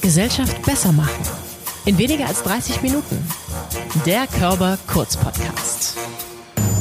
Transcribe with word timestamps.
Gesellschaft 0.00 0.62
besser 0.62 0.92
machen. 0.92 1.22
In 1.84 1.98
weniger 1.98 2.26
als 2.26 2.42
30 2.42 2.82
Minuten. 2.82 3.26
Der 4.06 4.26
Körper 4.26 4.78
Kurz 4.86 5.16
Podcast. 5.16 5.96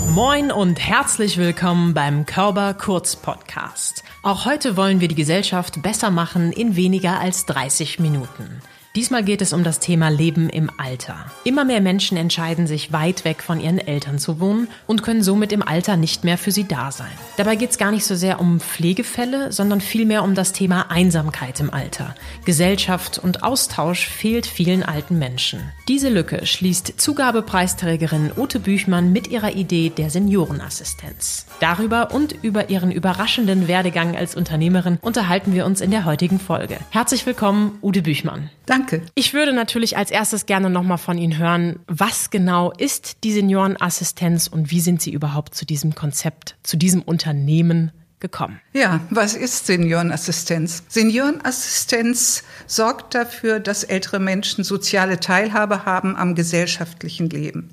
Moin 0.10 0.52
und 0.52 0.80
herzlich 0.80 1.38
willkommen 1.38 1.94
beim 1.94 2.26
Körper 2.26 2.74
Kurz 2.74 3.16
Podcast. 3.16 4.04
Auch 4.24 4.46
heute 4.46 4.78
wollen 4.78 5.00
wir 5.00 5.08
die 5.08 5.16
Gesellschaft 5.16 5.82
besser 5.82 6.10
machen 6.10 6.52
in 6.52 6.76
weniger 6.76 7.20
als 7.20 7.46
30 7.46 8.00
Minuten. 8.00 8.62
Diesmal 8.96 9.24
geht 9.24 9.42
es 9.42 9.54
um 9.54 9.64
das 9.64 9.80
Thema 9.80 10.10
Leben 10.10 10.50
im 10.50 10.72
Alter. 10.78 11.26
Immer 11.44 11.66
mehr 11.66 11.82
Menschen 11.82 12.18
entscheiden 12.18 12.66
sich, 12.66 12.92
weit 12.92 13.26
weg 13.26 13.44
von 13.44 13.60
ihren 13.60 13.78
Eltern 13.78 14.18
zu 14.18 14.40
wohnen 14.40 14.68
und 14.88 15.04
können 15.04 15.22
somit 15.22 15.52
im 15.52 15.62
Alter 15.62 15.98
nicht 15.98 16.24
mehr 16.24 16.38
für 16.38 16.52
sie 16.52 16.68
da 16.68 16.92
sein. 16.92 17.12
Dabei 17.38 17.56
geht 17.56 17.70
es 17.70 17.78
gar 17.78 17.92
nicht 17.92 18.06
so 18.06 18.16
sehr 18.16 18.40
um 18.40 18.60
Pflegefälle, 18.60 19.52
sondern 19.52 19.82
vielmehr 19.82 20.24
um 20.24 20.34
das 20.34 20.52
Thema 20.52 20.90
Einsamkeit 20.90 21.60
im 21.60 21.72
Alter. 21.72 22.16
Gesellschaft 22.46 23.20
und 23.20 23.44
Austausch 23.44 24.08
fehlt 24.08 24.48
vielen 24.48 24.82
alten 24.82 25.20
Menschen. 25.20 25.60
Diese 25.88 26.10
Lücke 26.10 26.46
schließt 26.46 27.00
Zugabepreisträgerin 27.00 28.32
Ute 28.36 28.60
Büchmann 28.60 29.12
mit 29.12 29.28
ihrer 29.28 29.52
Idee 29.54 29.90
der 29.90 30.10
Seniorenassistenz. 30.10 31.46
Darüber 31.60 32.14
und 32.14 32.34
über 32.42 32.72
ihren 32.72 32.92
überraschenden 32.92 33.68
Werdegang 33.68 34.16
als 34.16 34.36
Unternehmerin 34.36 34.98
unterhalten 35.02 35.54
wir 35.54 35.66
uns 35.66 35.82
in 35.82 35.92
der 35.92 36.06
heutigen 36.06 36.40
Folge. 36.40 36.78
Herzlich 36.90 37.26
willkommen, 37.26 37.78
Ute 37.82 38.02
Büchmann. 38.02 38.50
Danke. 38.66 38.87
Ich 39.16 39.34
würde 39.34 39.54
natürlich 39.54 39.98
als 39.98 40.12
erstes 40.12 40.46
gerne 40.46 40.70
nochmal 40.70 40.98
von 40.98 41.18
Ihnen 41.18 41.38
hören, 41.38 41.80
was 41.88 42.30
genau 42.30 42.72
ist 42.72 43.24
die 43.24 43.32
Seniorenassistenz 43.32 44.48
und 44.48 44.72
wie 44.72 44.82
sind 44.82 45.02
Sie 45.02 45.12
überhaupt 45.12 45.56
zu 45.56 45.66
diesem 45.66 45.96
Konzept, 45.96 46.56
zu 46.64 46.78
diesem 46.78 47.02
Unternehmen 47.02 47.92
gekommen? 48.20 48.60
Ja, 48.74 49.02
was 49.10 49.36
ist 49.36 49.68
Seniorenassistenz? 49.68 50.84
Seniorenassistenz 50.88 52.44
sorgt 52.66 53.14
dafür, 53.14 53.60
dass 53.60 53.84
ältere 53.84 54.20
Menschen 54.20 54.64
soziale 54.64 55.20
Teilhabe 55.20 55.86
haben 55.86 56.16
am 56.16 56.36
gesellschaftlichen 56.36 57.30
Leben. 57.30 57.70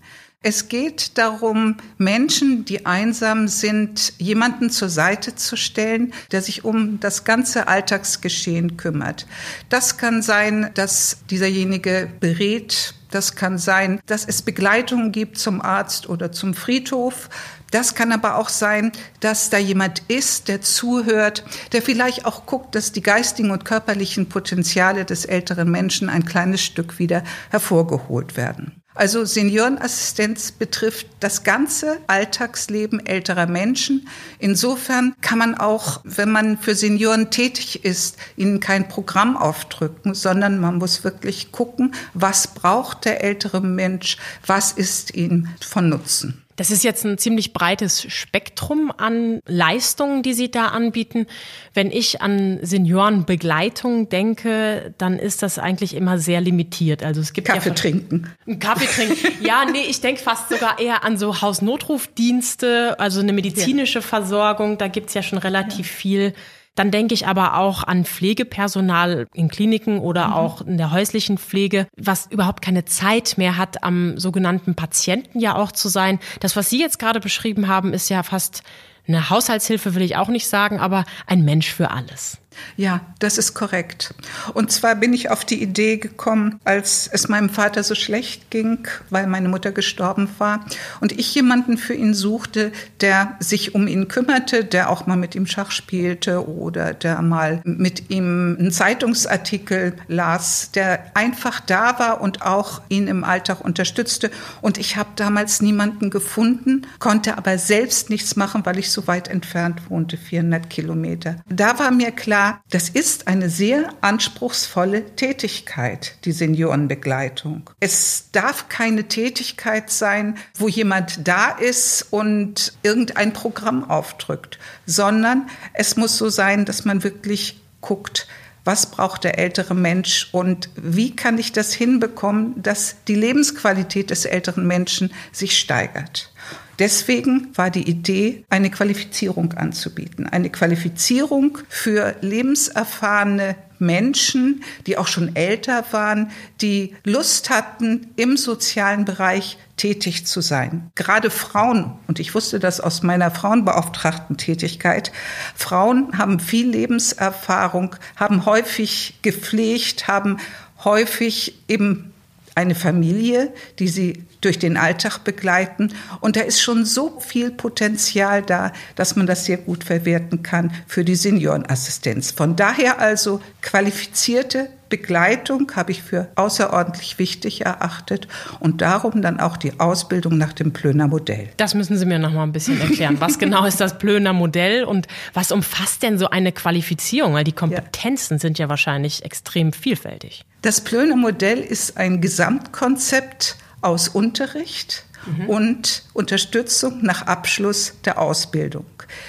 Es 0.46 0.68
geht 0.68 1.16
darum, 1.16 1.78
Menschen, 1.96 2.66
die 2.66 2.84
einsam 2.84 3.48
sind, 3.48 4.12
jemanden 4.18 4.68
zur 4.68 4.90
Seite 4.90 5.34
zu 5.34 5.56
stellen, 5.56 6.12
der 6.32 6.42
sich 6.42 6.66
um 6.66 7.00
das 7.00 7.24
ganze 7.24 7.66
Alltagsgeschehen 7.66 8.76
kümmert. 8.76 9.26
Das 9.70 9.96
kann 9.96 10.20
sein, 10.20 10.70
dass 10.74 11.16
dieserjenige 11.30 12.10
berät, 12.20 12.94
das 13.10 13.36
kann 13.36 13.56
sein, 13.56 14.00
dass 14.04 14.26
es 14.26 14.42
Begleitung 14.42 15.12
gibt 15.12 15.38
zum 15.38 15.62
Arzt 15.62 16.10
oder 16.10 16.30
zum 16.30 16.52
Friedhof. 16.52 17.30
Das 17.70 17.94
kann 17.94 18.12
aber 18.12 18.36
auch 18.36 18.50
sein, 18.50 18.92
dass 19.20 19.48
da 19.48 19.56
jemand 19.56 20.02
ist, 20.08 20.48
der 20.48 20.60
zuhört, 20.60 21.42
der 21.72 21.80
vielleicht 21.80 22.26
auch 22.26 22.44
guckt, 22.44 22.74
dass 22.74 22.92
die 22.92 23.02
geistigen 23.02 23.50
und 23.50 23.64
körperlichen 23.64 24.28
Potenziale 24.28 25.06
des 25.06 25.24
älteren 25.24 25.70
Menschen 25.70 26.10
ein 26.10 26.26
kleines 26.26 26.62
Stück 26.62 26.98
wieder 26.98 27.24
hervorgeholt 27.48 28.36
werden. 28.36 28.83
Also 28.94 29.24
Seniorenassistenz 29.24 30.52
betrifft 30.52 31.08
das 31.18 31.42
ganze 31.42 31.98
Alltagsleben 32.06 33.04
älterer 33.04 33.46
Menschen. 33.46 34.06
Insofern 34.38 35.16
kann 35.20 35.38
man 35.38 35.56
auch, 35.56 36.00
wenn 36.04 36.30
man 36.30 36.58
für 36.58 36.76
Senioren 36.76 37.30
tätig 37.30 37.84
ist, 37.84 38.16
ihnen 38.36 38.60
kein 38.60 38.86
Programm 38.86 39.36
aufdrücken, 39.36 40.14
sondern 40.14 40.60
man 40.60 40.78
muss 40.78 41.02
wirklich 41.02 41.50
gucken, 41.50 41.92
was 42.14 42.54
braucht 42.54 43.04
der 43.04 43.24
ältere 43.24 43.60
Mensch, 43.60 44.16
was 44.46 44.70
ist 44.70 45.14
ihm 45.14 45.48
von 45.60 45.88
Nutzen. 45.88 46.43
Das 46.56 46.70
ist 46.70 46.84
jetzt 46.84 47.04
ein 47.04 47.18
ziemlich 47.18 47.52
breites 47.52 48.02
Spektrum 48.12 48.92
an 48.96 49.40
Leistungen, 49.46 50.22
die 50.22 50.34
Sie 50.34 50.50
da 50.50 50.66
anbieten. 50.66 51.26
Wenn 51.72 51.90
ich 51.90 52.22
an 52.22 52.58
Seniorenbegleitung 52.62 54.08
denke, 54.08 54.94
dann 54.98 55.18
ist 55.18 55.42
das 55.42 55.58
eigentlich 55.58 55.94
immer 55.94 56.18
sehr 56.18 56.40
limitiert. 56.40 57.02
Also 57.02 57.20
es 57.20 57.32
gibt 57.32 57.48
Kaffee 57.48 57.70
ja 57.70 57.74
trinken. 57.74 58.32
Kaffee 58.60 58.86
trinken. 58.86 59.14
Ja, 59.44 59.64
nee, 59.64 59.84
ich 59.88 60.00
denke 60.00 60.22
fast 60.22 60.48
sogar 60.48 60.78
eher 60.78 61.04
an 61.04 61.18
so 61.18 61.42
Hausnotrufdienste, 61.42 62.98
also 62.98 63.20
eine 63.20 63.32
medizinische 63.32 63.98
ja. 63.98 64.02
Versorgung. 64.02 64.78
Da 64.78 64.88
gibt's 64.88 65.14
ja 65.14 65.22
schon 65.22 65.38
relativ 65.38 65.86
ja. 65.86 65.92
viel. 65.92 66.34
Dann 66.74 66.90
denke 66.90 67.14
ich 67.14 67.26
aber 67.26 67.56
auch 67.56 67.84
an 67.84 68.04
Pflegepersonal 68.04 69.26
in 69.32 69.48
Kliniken 69.48 69.98
oder 69.98 70.28
mhm. 70.28 70.32
auch 70.32 70.60
in 70.62 70.76
der 70.76 70.90
häuslichen 70.90 71.38
Pflege, 71.38 71.86
was 71.96 72.26
überhaupt 72.30 72.62
keine 72.62 72.84
Zeit 72.84 73.38
mehr 73.38 73.56
hat, 73.56 73.84
am 73.84 74.18
sogenannten 74.18 74.74
Patienten 74.74 75.38
ja 75.38 75.54
auch 75.54 75.72
zu 75.72 75.88
sein. 75.88 76.18
Das, 76.40 76.56
was 76.56 76.70
Sie 76.70 76.80
jetzt 76.80 76.98
gerade 76.98 77.20
beschrieben 77.20 77.68
haben, 77.68 77.92
ist 77.92 78.08
ja 78.08 78.22
fast 78.22 78.62
eine 79.06 79.30
Haushaltshilfe, 79.30 79.94
will 79.94 80.02
ich 80.02 80.16
auch 80.16 80.28
nicht 80.28 80.48
sagen, 80.48 80.80
aber 80.80 81.04
ein 81.26 81.44
Mensch 81.44 81.70
für 81.72 81.90
alles. 81.90 82.38
Ja, 82.76 83.00
das 83.18 83.38
ist 83.38 83.54
korrekt. 83.54 84.14
Und 84.52 84.72
zwar 84.72 84.94
bin 84.96 85.12
ich 85.12 85.30
auf 85.30 85.44
die 85.44 85.62
Idee 85.62 85.96
gekommen, 85.96 86.60
als 86.64 87.08
es 87.12 87.28
meinem 87.28 87.50
Vater 87.50 87.82
so 87.82 87.94
schlecht 87.94 88.50
ging, 88.50 88.86
weil 89.10 89.26
meine 89.26 89.48
Mutter 89.48 89.72
gestorben 89.72 90.28
war 90.38 90.64
und 91.00 91.12
ich 91.12 91.34
jemanden 91.34 91.78
für 91.78 91.94
ihn 91.94 92.14
suchte, 92.14 92.72
der 93.00 93.36
sich 93.40 93.74
um 93.74 93.86
ihn 93.86 94.08
kümmerte, 94.08 94.64
der 94.64 94.90
auch 94.90 95.06
mal 95.06 95.16
mit 95.16 95.34
ihm 95.34 95.46
Schach 95.46 95.70
spielte 95.70 96.48
oder 96.48 96.94
der 96.94 97.22
mal 97.22 97.60
mit 97.64 98.10
ihm 98.10 98.56
einen 98.58 98.70
Zeitungsartikel 98.70 99.94
las, 100.08 100.70
der 100.72 101.16
einfach 101.16 101.60
da 101.60 101.98
war 101.98 102.20
und 102.20 102.42
auch 102.42 102.82
ihn 102.88 103.06
im 103.06 103.24
Alltag 103.24 103.60
unterstützte. 103.60 104.30
Und 104.60 104.78
ich 104.78 104.96
habe 104.96 105.10
damals 105.16 105.62
niemanden 105.62 106.10
gefunden, 106.10 106.86
konnte 106.98 107.38
aber 107.38 107.58
selbst 107.58 108.10
nichts 108.10 108.36
machen, 108.36 108.66
weil 108.66 108.78
ich 108.78 108.90
so 108.90 109.06
weit 109.06 109.28
entfernt 109.28 109.90
wohnte, 109.90 110.16
400 110.16 110.68
Kilometer. 110.68 111.36
Da 111.48 111.78
war 111.78 111.90
mir 111.90 112.10
klar, 112.10 112.43
das 112.70 112.88
ist 112.88 113.28
eine 113.28 113.48
sehr 113.48 113.92
anspruchsvolle 114.00 115.16
Tätigkeit, 115.16 116.16
die 116.24 116.32
Seniorenbegleitung. 116.32 117.70
Es 117.80 118.30
darf 118.32 118.68
keine 118.68 119.04
Tätigkeit 119.04 119.90
sein, 119.90 120.36
wo 120.56 120.68
jemand 120.68 121.26
da 121.26 121.50
ist 121.50 122.06
und 122.10 122.72
irgendein 122.82 123.32
Programm 123.32 123.88
aufdrückt, 123.88 124.58
sondern 124.86 125.48
es 125.72 125.96
muss 125.96 126.16
so 126.16 126.28
sein, 126.28 126.64
dass 126.64 126.84
man 126.84 127.02
wirklich 127.02 127.60
guckt, 127.80 128.26
was 128.64 128.86
braucht 128.86 129.24
der 129.24 129.38
ältere 129.38 129.74
Mensch 129.74 130.28
und 130.32 130.70
wie 130.74 131.14
kann 131.14 131.38
ich 131.38 131.52
das 131.52 131.72
hinbekommen, 131.74 132.62
dass 132.62 132.96
die 133.06 133.14
Lebensqualität 133.14 134.10
des 134.10 134.24
älteren 134.24 134.66
Menschen 134.66 135.12
sich 135.32 135.58
steigert. 135.58 136.32
Deswegen 136.78 137.48
war 137.54 137.70
die 137.70 137.88
Idee, 137.88 138.44
eine 138.50 138.70
Qualifizierung 138.70 139.52
anzubieten. 139.52 140.26
Eine 140.26 140.50
Qualifizierung 140.50 141.58
für 141.68 142.16
lebenserfahrene 142.20 143.56
Menschen, 143.78 144.62
die 144.86 144.96
auch 144.96 145.08
schon 145.08 145.36
älter 145.36 145.84
waren, 145.90 146.30
die 146.60 146.94
Lust 147.04 147.50
hatten, 147.50 148.08
im 148.16 148.36
sozialen 148.36 149.04
Bereich 149.04 149.58
tätig 149.76 150.26
zu 150.26 150.40
sein. 150.40 150.90
Gerade 150.94 151.30
Frauen, 151.30 151.92
und 152.06 152.20
ich 152.20 152.34
wusste 152.34 152.58
das 152.58 152.80
aus 152.80 153.02
meiner 153.02 153.30
Frauenbeauftragten 153.30 154.36
Tätigkeit, 154.36 155.12
Frauen 155.54 156.16
haben 156.16 156.40
viel 156.40 156.68
Lebenserfahrung, 156.70 157.96
haben 158.16 158.46
häufig 158.46 159.18
gepflegt, 159.22 160.08
haben 160.08 160.38
häufig 160.84 161.58
eben 161.68 162.13
eine 162.54 162.74
Familie, 162.74 163.52
die 163.78 163.88
sie 163.88 164.24
durch 164.40 164.58
den 164.58 164.76
Alltag 164.76 165.18
begleiten. 165.24 165.92
Und 166.20 166.36
da 166.36 166.40
ist 166.40 166.60
schon 166.60 166.84
so 166.84 167.18
viel 167.20 167.50
Potenzial 167.50 168.42
da, 168.42 168.72
dass 168.94 169.16
man 169.16 169.26
das 169.26 169.44
sehr 169.44 169.56
gut 169.56 169.84
verwerten 169.84 170.42
kann 170.42 170.72
für 170.86 171.04
die 171.04 171.16
Seniorenassistenz. 171.16 172.30
Von 172.30 172.56
daher 172.56 172.98
also 172.98 173.40
qualifizierte 173.62 174.68
Begleitung 174.94 175.72
habe 175.74 175.90
ich 175.90 176.04
für 176.04 176.28
außerordentlich 176.36 177.18
wichtig 177.18 177.62
erachtet 177.62 178.28
und 178.60 178.80
darum 178.80 179.22
dann 179.22 179.40
auch 179.40 179.56
die 179.56 179.80
Ausbildung 179.80 180.38
nach 180.38 180.52
dem 180.52 180.72
Plöner 180.72 181.08
Modell. 181.08 181.48
Das 181.56 181.74
müssen 181.74 181.96
Sie 181.96 182.06
mir 182.06 182.20
noch 182.20 182.32
mal 182.32 182.44
ein 182.44 182.52
bisschen 182.52 182.80
erklären. 182.80 183.16
Was 183.18 183.40
genau 183.40 183.64
ist 183.64 183.80
das 183.80 183.98
Plöner 183.98 184.32
Modell 184.32 184.84
und 184.84 185.08
was 185.32 185.50
umfasst 185.50 186.04
denn 186.04 186.16
so 186.16 186.30
eine 186.30 186.52
Qualifizierung? 186.52 187.34
Weil 187.34 187.42
die 187.42 187.50
Kompetenzen 187.50 188.34
ja. 188.34 188.38
sind 188.38 188.60
ja 188.60 188.68
wahrscheinlich 188.68 189.24
extrem 189.24 189.72
vielfältig. 189.72 190.44
Das 190.62 190.80
Plöner 190.80 191.16
Modell 191.16 191.58
ist 191.58 191.96
ein 191.96 192.20
Gesamtkonzept 192.20 193.56
aus 193.80 194.06
Unterricht 194.06 195.04
mhm. 195.26 195.48
und 195.48 196.02
Unterstützung 196.12 197.02
nach 197.02 197.22
Abschluss 197.22 197.94
der 198.04 198.18
Ausbildung. 198.18 198.86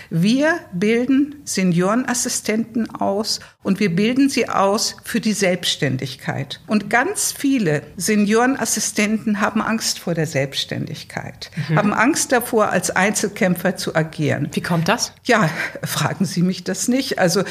Wir 0.10 0.60
bilden 0.74 1.36
Seniorenassistenten 1.44 2.94
aus 2.96 3.40
und 3.64 3.80
wir 3.80 3.96
bilden 3.96 4.30
sie 4.30 4.48
aus 4.48 4.98
für 5.04 5.20
die 5.20 5.34
Selbstständigkeit. 5.34 6.62
Und 6.68 6.90
ganz 6.90 7.32
viele 7.32 7.82
Seniorenassistenten 7.98 9.42
haben 9.42 9.62
Angst 9.62 10.00
vor 10.00 10.14
der 10.14 10.28
Selbstständigkeit, 10.28 11.50
mhm. 11.70 11.78
haben 11.78 11.94
Angst 11.94 12.32
davor, 12.32 12.70
als 12.70 12.92
Einzelkämpfer 12.92 13.76
zu 13.76 13.96
agieren. 13.96 14.50
Wie 14.54 14.62
kommt 14.62 14.88
das? 14.88 15.14
Ja, 15.24 15.50
fragen 15.84 16.26
Sie 16.26 16.42
mich 16.42 16.64
das 16.64 16.88
nicht. 16.88 17.20
Also 17.20 17.42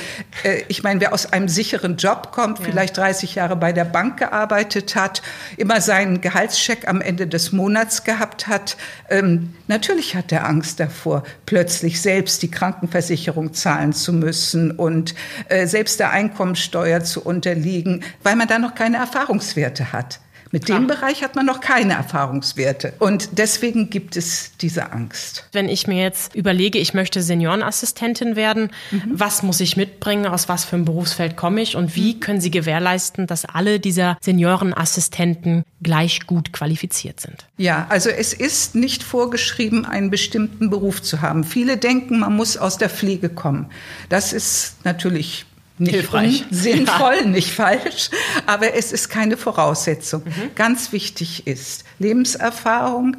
äh, 0.44 0.62
ich 0.68 0.82
meine, 0.82 1.00
wer 1.00 1.12
aus 1.12 1.32
einem 1.32 1.48
sicheren 1.48 1.96
Job 1.96 2.32
kommt, 2.32 2.60
ja. 2.60 2.64
vielleicht 2.66 2.96
30 2.96 3.34
Jahre 3.34 3.56
bei 3.56 3.72
der 3.72 3.84
Bank 3.84 4.18
gearbeitet 4.18 4.94
hat, 4.94 5.22
immer 5.56 5.80
seinen 5.80 6.20
Gehaltscheck 6.20 6.88
am 6.88 7.00
Ende 7.00 7.26
des 7.26 7.52
Monats 7.52 8.04
gehabt 8.04 8.33
gehabt 8.34 8.46
hat, 8.46 8.76
ähm, 9.08 9.54
natürlich 9.68 10.14
hat 10.14 10.32
er 10.32 10.46
Angst 10.46 10.80
davor, 10.80 11.22
plötzlich 11.46 12.00
selbst 12.00 12.42
die 12.42 12.50
Krankenversicherung 12.50 13.52
zahlen 13.52 13.92
zu 13.92 14.12
müssen 14.12 14.72
und 14.72 15.14
äh, 15.48 15.66
selbst 15.66 16.00
der 16.00 16.10
Einkommensteuer 16.10 17.02
zu 17.02 17.24
unterliegen, 17.24 18.02
weil 18.22 18.36
man 18.36 18.48
da 18.48 18.58
noch 18.58 18.74
keine 18.74 18.98
Erfahrungswerte 18.98 19.92
hat. 19.92 20.20
Mit 20.54 20.66
Klar. 20.66 20.78
dem 20.78 20.86
Bereich 20.86 21.24
hat 21.24 21.34
man 21.34 21.46
noch 21.46 21.60
keine 21.60 21.94
Erfahrungswerte. 21.94 22.92
Und 23.00 23.38
deswegen 23.38 23.90
gibt 23.90 24.16
es 24.16 24.52
diese 24.60 24.92
Angst. 24.92 25.48
Wenn 25.50 25.68
ich 25.68 25.88
mir 25.88 26.00
jetzt 26.00 26.36
überlege, 26.36 26.78
ich 26.78 26.94
möchte 26.94 27.22
Seniorenassistentin 27.22 28.36
werden, 28.36 28.70
mhm. 28.92 29.02
was 29.06 29.42
muss 29.42 29.58
ich 29.58 29.76
mitbringen, 29.76 30.26
aus 30.26 30.48
was 30.48 30.64
für 30.64 30.76
einem 30.76 30.84
Berufsfeld 30.84 31.36
komme 31.36 31.60
ich 31.60 31.74
und 31.74 31.96
wie 31.96 32.14
mhm. 32.14 32.20
können 32.20 32.40
Sie 32.40 32.52
gewährleisten, 32.52 33.26
dass 33.26 33.44
alle 33.44 33.80
dieser 33.80 34.16
Seniorenassistenten 34.20 35.64
gleich 35.82 36.24
gut 36.24 36.52
qualifiziert 36.52 37.18
sind? 37.18 37.48
Ja, 37.56 37.86
also 37.88 38.08
es 38.08 38.32
ist 38.32 38.76
nicht 38.76 39.02
vorgeschrieben, 39.02 39.84
einen 39.84 40.10
bestimmten 40.10 40.70
Beruf 40.70 41.02
zu 41.02 41.20
haben. 41.20 41.42
Viele 41.42 41.78
denken, 41.78 42.20
man 42.20 42.36
muss 42.36 42.56
aus 42.56 42.78
der 42.78 42.90
Pflege 42.90 43.28
kommen. 43.28 43.72
Das 44.08 44.32
ist 44.32 44.76
natürlich 44.84 45.46
nicht 45.78 45.94
Hilfreich. 45.94 46.44
sinnvoll, 46.50 47.16
ja. 47.20 47.26
nicht 47.26 47.50
falsch, 47.50 48.10
aber 48.46 48.74
es 48.74 48.92
ist 48.92 49.08
keine 49.08 49.36
Voraussetzung. 49.36 50.22
Mhm. 50.24 50.54
Ganz 50.54 50.92
wichtig 50.92 51.46
ist 51.46 51.84
Lebenserfahrung, 51.98 53.16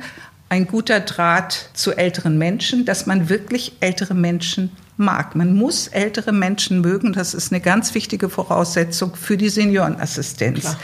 ein 0.47 0.67
guter 0.67 0.99
Draht 0.99 1.69
zu 1.73 1.93
älteren 1.93 2.37
Menschen, 2.37 2.85
dass 2.85 3.07
man 3.07 3.29
wirklich 3.29 3.73
ältere 3.79 4.13
Menschen 4.13 4.71
mag. 4.97 5.35
Man 5.35 5.55
muss 5.55 5.87
ältere 5.87 6.31
Menschen 6.31 6.81
mögen, 6.81 7.13
das 7.13 7.33
ist 7.33 7.51
eine 7.51 7.61
ganz 7.61 7.93
wichtige 7.93 8.29
Voraussetzung 8.29 9.15
für 9.15 9.37
die 9.37 9.49
Seniorenassistenz. 9.49 10.61
Klar. 10.61 10.79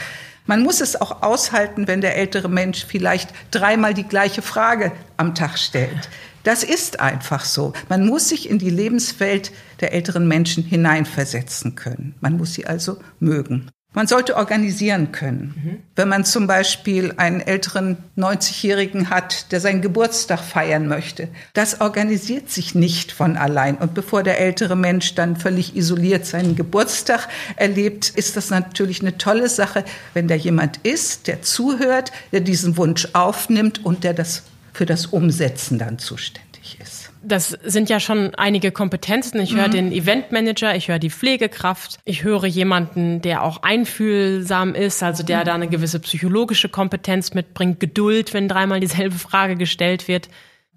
Man 0.46 0.62
muss 0.62 0.80
es 0.80 1.00
auch 1.00 1.22
aushalten, 1.22 1.86
wenn 1.86 2.00
der 2.00 2.16
ältere 2.16 2.48
Mensch 2.48 2.84
vielleicht 2.84 3.30
dreimal 3.50 3.94
die 3.94 4.06
gleiche 4.06 4.42
Frage 4.42 4.92
am 5.16 5.34
Tag 5.34 5.58
stellt. 5.58 6.08
Das 6.42 6.64
ist 6.64 6.98
einfach 6.98 7.44
so. 7.44 7.72
Man 7.88 8.06
muss 8.06 8.28
sich 8.28 8.50
in 8.50 8.58
die 8.58 8.70
Lebenswelt 8.70 9.52
der 9.80 9.92
älteren 9.92 10.26
Menschen 10.26 10.64
hineinversetzen 10.64 11.76
können. 11.76 12.16
Man 12.20 12.36
muss 12.36 12.54
sie 12.54 12.66
also 12.66 12.98
mögen. 13.20 13.70
Man 13.94 14.06
sollte 14.06 14.36
organisieren 14.36 15.12
können. 15.12 15.54
Mhm. 15.54 15.78
Wenn 15.96 16.08
man 16.08 16.24
zum 16.24 16.46
Beispiel 16.46 17.12
einen 17.18 17.40
älteren 17.40 17.98
90-Jährigen 18.16 19.10
hat, 19.10 19.52
der 19.52 19.60
seinen 19.60 19.82
Geburtstag 19.82 20.40
feiern 20.40 20.88
möchte, 20.88 21.28
das 21.52 21.80
organisiert 21.80 22.50
sich 22.50 22.74
nicht 22.74 23.12
von 23.12 23.36
allein. 23.36 23.76
Und 23.76 23.92
bevor 23.92 24.22
der 24.22 24.40
ältere 24.40 24.76
Mensch 24.76 25.14
dann 25.14 25.36
völlig 25.36 25.76
isoliert 25.76 26.24
seinen 26.24 26.56
Geburtstag 26.56 27.28
erlebt, 27.56 28.08
ist 28.08 28.36
das 28.36 28.48
natürlich 28.48 29.02
eine 29.02 29.18
tolle 29.18 29.48
Sache, 29.48 29.84
wenn 30.14 30.26
da 30.26 30.34
jemand 30.34 30.78
ist, 30.84 31.26
der 31.26 31.42
zuhört, 31.42 32.12
der 32.32 32.40
diesen 32.40 32.78
Wunsch 32.78 33.08
aufnimmt 33.12 33.84
und 33.84 34.04
der 34.04 34.14
das 34.14 34.44
für 34.72 34.86
das 34.86 35.06
Umsetzen 35.06 35.78
dann 35.78 35.98
zuständig. 35.98 36.51
Das 37.24 37.50
sind 37.50 37.88
ja 37.88 38.00
schon 38.00 38.34
einige 38.34 38.72
Kompetenzen. 38.72 39.40
Ich 39.40 39.54
höre 39.54 39.68
mhm. 39.68 39.72
den 39.72 39.92
Eventmanager, 39.92 40.74
ich 40.74 40.88
höre 40.88 40.98
die 40.98 41.10
Pflegekraft, 41.10 41.98
ich 42.04 42.24
höre 42.24 42.46
jemanden, 42.46 43.22
der 43.22 43.42
auch 43.42 43.62
einfühlsam 43.62 44.74
ist, 44.74 45.02
also 45.02 45.22
der 45.22 45.40
mhm. 45.40 45.44
da 45.44 45.54
eine 45.54 45.68
gewisse 45.68 46.00
psychologische 46.00 46.68
Kompetenz 46.68 47.34
mitbringt, 47.34 47.80
Geduld, 47.80 48.34
wenn 48.34 48.48
dreimal 48.48 48.80
dieselbe 48.80 49.16
Frage 49.16 49.56
gestellt 49.56 50.08
wird. 50.08 50.28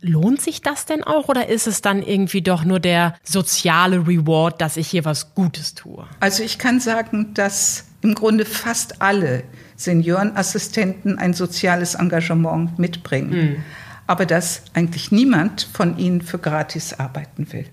Lohnt 0.02 0.42
sich 0.42 0.62
das 0.62 0.86
denn 0.86 1.04
auch 1.04 1.30
oder 1.30 1.48
ist 1.48 1.68
es 1.68 1.82
dann 1.82 2.04
irgendwie 2.04 2.42
doch 2.42 2.64
nur 2.64 2.80
der 2.80 3.16
soziale 3.24 4.08
Reward, 4.08 4.62
dass 4.62 4.78
ich 4.78 4.88
hier 4.88 5.06
was 5.06 5.34
Gutes 5.34 5.74
tue? 5.74 6.06
Also 6.20 6.44
ich 6.44 6.60
kann 6.60 6.80
sagen, 6.80 7.34
dass 7.34 7.86
im 8.02 8.14
Grunde 8.14 8.46
fast 8.46 9.02
alle 9.02 9.44
Seniorenassistenten 9.78 11.18
ein 11.18 11.34
soziales 11.34 11.96
Engagement 11.96 12.78
mitbringen. 12.78 13.30
Mhm 13.32 13.64
aber 14.08 14.26
dass 14.26 14.64
eigentlich 14.74 15.12
niemand 15.12 15.68
von 15.72 15.98
ihnen 15.98 16.22
für 16.22 16.40
gratis 16.40 16.94
arbeiten 16.94 17.52
will. 17.52 17.66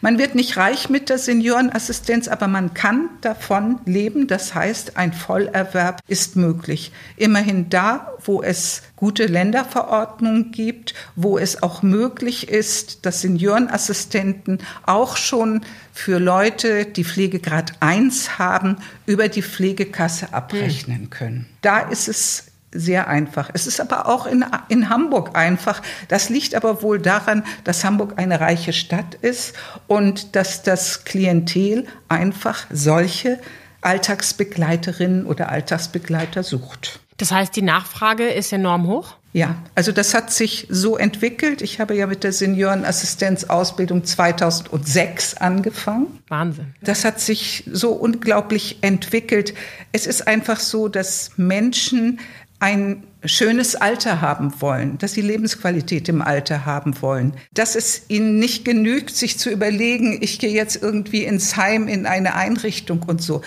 Man 0.00 0.18
wird 0.18 0.34
nicht 0.34 0.56
reich 0.58 0.90
mit 0.90 1.08
der 1.08 1.18
Seniorenassistenz, 1.18 2.28
aber 2.28 2.46
man 2.46 2.74
kann 2.74 3.08
davon 3.20 3.80
leben. 3.84 4.26
Das 4.28 4.54
heißt, 4.54 4.96
ein 4.96 5.12
Vollerwerb 5.12 6.00
ist 6.06 6.36
möglich. 6.36 6.92
Immerhin 7.16 7.68
da, 7.68 8.12
wo 8.24 8.42
es 8.42 8.82
gute 8.96 9.26
Länderverordnungen 9.26 10.52
gibt, 10.52 10.94
wo 11.16 11.38
es 11.38 11.62
auch 11.62 11.82
möglich 11.82 12.48
ist, 12.48 13.06
dass 13.06 13.22
Seniorenassistenten 13.22 14.58
auch 14.84 15.16
schon 15.16 15.62
für 15.92 16.20
Leute, 16.20 16.84
die 16.84 17.04
Pflegegrad 17.04 17.72
1 17.80 18.38
haben, 18.38 18.76
über 19.06 19.28
die 19.28 19.42
Pflegekasse 19.42 20.32
abrechnen 20.32 21.10
können. 21.10 21.46
Da 21.62 21.80
ist 21.80 22.08
es 22.08 22.49
sehr 22.72 23.08
einfach. 23.08 23.50
Es 23.52 23.66
ist 23.66 23.80
aber 23.80 24.06
auch 24.06 24.26
in, 24.26 24.44
in 24.68 24.88
Hamburg 24.88 25.36
einfach. 25.36 25.82
Das 26.08 26.28
liegt 26.28 26.54
aber 26.54 26.82
wohl 26.82 27.00
daran, 27.00 27.44
dass 27.64 27.84
Hamburg 27.84 28.14
eine 28.16 28.40
reiche 28.40 28.72
Stadt 28.72 29.14
ist 29.14 29.54
und 29.86 30.36
dass 30.36 30.62
das 30.62 31.04
Klientel 31.04 31.86
einfach 32.08 32.66
solche 32.70 33.40
Alltagsbegleiterinnen 33.80 35.26
oder 35.26 35.48
Alltagsbegleiter 35.50 36.42
sucht. 36.42 37.00
Das 37.16 37.32
heißt, 37.32 37.54
die 37.54 37.62
Nachfrage 37.62 38.28
ist 38.28 38.52
enorm 38.52 38.86
hoch? 38.86 39.16
Ja, 39.32 39.54
also 39.76 39.92
das 39.92 40.12
hat 40.12 40.32
sich 40.32 40.66
so 40.70 40.96
entwickelt. 40.96 41.62
Ich 41.62 41.78
habe 41.78 41.94
ja 41.94 42.08
mit 42.08 42.24
der 42.24 42.32
Seniorenassistenzausbildung 42.32 44.04
2006 44.04 45.36
angefangen. 45.36 46.18
Wahnsinn. 46.28 46.74
Das 46.80 47.04
hat 47.04 47.20
sich 47.20 47.64
so 47.70 47.92
unglaublich 47.92 48.78
entwickelt. 48.80 49.54
Es 49.92 50.06
ist 50.06 50.26
einfach 50.26 50.58
so, 50.58 50.88
dass 50.88 51.32
Menschen 51.36 52.18
ein 52.60 53.02
schönes 53.24 53.74
Alter 53.74 54.20
haben 54.20 54.60
wollen, 54.60 54.98
dass 54.98 55.12
sie 55.12 55.22
Lebensqualität 55.22 56.08
im 56.08 56.22
Alter 56.22 56.66
haben 56.66 57.00
wollen, 57.02 57.34
dass 57.52 57.74
es 57.74 58.02
ihnen 58.08 58.38
nicht 58.38 58.64
genügt, 58.64 59.16
sich 59.16 59.38
zu 59.38 59.50
überlegen, 59.50 60.18
ich 60.20 60.38
gehe 60.38 60.52
jetzt 60.52 60.82
irgendwie 60.82 61.24
ins 61.24 61.56
Heim 61.56 61.88
in 61.88 62.06
eine 62.06 62.34
Einrichtung 62.34 63.02
und 63.02 63.22
so, 63.22 63.42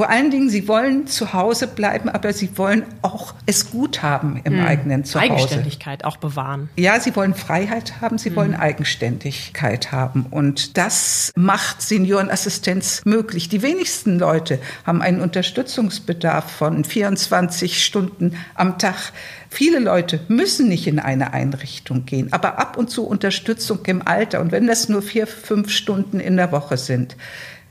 vor 0.00 0.08
allen 0.08 0.30
Dingen, 0.30 0.48
sie 0.48 0.66
wollen 0.66 1.06
zu 1.06 1.34
Hause 1.34 1.66
bleiben, 1.66 2.08
aber 2.08 2.32
sie 2.32 2.56
wollen 2.56 2.86
auch 3.02 3.34
es 3.44 3.70
gut 3.70 4.02
haben 4.02 4.40
im 4.44 4.54
mhm. 4.54 4.64
eigenen 4.66 5.04
Zuhause. 5.04 5.30
Eigenständigkeit 5.30 6.06
auch 6.06 6.16
bewahren. 6.16 6.70
Ja, 6.78 6.98
sie 6.98 7.14
wollen 7.16 7.34
Freiheit 7.34 8.00
haben, 8.00 8.16
sie 8.16 8.30
mhm. 8.30 8.36
wollen 8.36 8.54
Eigenständigkeit 8.54 9.92
haben. 9.92 10.24
Und 10.30 10.78
das 10.78 11.32
macht 11.36 11.82
Seniorenassistenz 11.82 13.02
möglich. 13.04 13.50
Die 13.50 13.60
wenigsten 13.60 14.18
Leute 14.18 14.58
haben 14.86 15.02
einen 15.02 15.20
Unterstützungsbedarf 15.20 16.50
von 16.50 16.82
24 16.82 17.84
Stunden 17.84 18.38
am 18.54 18.78
Tag. 18.78 19.12
Viele 19.50 19.80
Leute 19.80 20.20
müssen 20.28 20.66
nicht 20.66 20.86
in 20.86 20.98
eine 20.98 21.34
Einrichtung 21.34 22.06
gehen, 22.06 22.32
aber 22.32 22.58
ab 22.58 22.78
und 22.78 22.88
zu 22.88 23.06
Unterstützung 23.06 23.80
im 23.84 24.00
Alter. 24.08 24.40
Und 24.40 24.50
wenn 24.50 24.66
das 24.66 24.88
nur 24.88 25.02
vier, 25.02 25.26
fünf 25.26 25.68
Stunden 25.68 26.20
in 26.20 26.38
der 26.38 26.52
Woche 26.52 26.78
sind, 26.78 27.18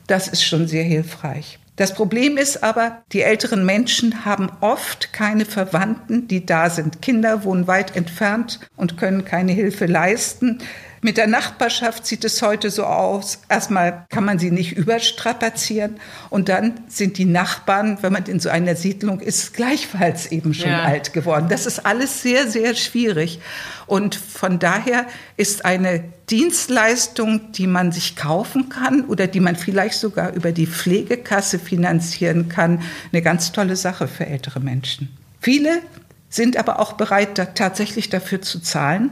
das 0.05 0.27
ist 0.27 0.43
schon 0.43 0.67
sehr 0.67 0.83
hilfreich. 0.83 1.57
Das 1.79 1.93
Problem 1.93 2.35
ist 2.35 2.61
aber, 2.61 3.03
die 3.13 3.21
älteren 3.21 3.65
Menschen 3.65 4.25
haben 4.25 4.51
oft 4.59 5.13
keine 5.13 5.45
Verwandten, 5.45 6.27
die 6.27 6.45
da 6.45 6.69
sind. 6.69 7.01
Kinder 7.01 7.45
wohnen 7.45 7.67
weit 7.67 7.95
entfernt 7.95 8.59
und 8.75 8.97
können 8.97 9.23
keine 9.23 9.53
Hilfe 9.53 9.85
leisten. 9.85 10.59
Mit 11.01 11.17
der 11.17 11.27
Nachbarschaft 11.27 12.05
sieht 12.05 12.25
es 12.25 12.41
heute 12.41 12.69
so 12.69 12.83
aus. 12.83 13.39
Erstmal 13.47 14.05
kann 14.09 14.25
man 14.25 14.39
sie 14.39 14.51
nicht 14.51 14.73
überstrapazieren 14.73 15.97
und 16.29 16.49
dann 16.49 16.81
sind 16.87 17.17
die 17.17 17.25
Nachbarn, 17.25 17.97
wenn 18.01 18.11
man 18.11 18.25
in 18.25 18.39
so 18.39 18.49
einer 18.49 18.75
Siedlung 18.75 19.19
ist, 19.19 19.53
gleichfalls 19.53 20.31
eben 20.31 20.53
schon 20.53 20.71
ja. 20.71 20.83
alt 20.83 21.13
geworden. 21.13 21.47
Das 21.49 21.65
ist 21.65 21.85
alles 21.85 22.21
sehr, 22.21 22.47
sehr 22.47 22.75
schwierig. 22.75 23.39
Und 23.87 24.15
von 24.15 24.59
daher 24.59 25.05
ist 25.37 25.65
eine 25.65 26.03
Dienstleistung, 26.29 27.51
die 27.53 27.67
man 27.67 27.91
sich 27.91 28.15
kaufen 28.15 28.69
kann 28.69 29.05
oder 29.05 29.27
die 29.27 29.39
man 29.39 29.55
vielleicht 29.55 29.95
sogar 29.95 30.33
über 30.33 30.51
die 30.51 30.67
Pflegekasse 30.67 31.59
finanzieren 31.59 32.49
kann, 32.49 32.83
eine 33.11 33.21
ganz 33.21 33.51
tolle 33.51 33.75
Sache 33.75 34.07
für 34.07 34.27
ältere 34.27 34.59
Menschen. 34.59 35.09
Viele 35.41 35.81
sind 36.29 36.57
aber 36.57 36.79
auch 36.79 36.93
bereit, 36.93 37.37
da 37.37 37.45
tatsächlich 37.45 38.09
dafür 38.09 38.41
zu 38.41 38.59
zahlen. 38.59 39.11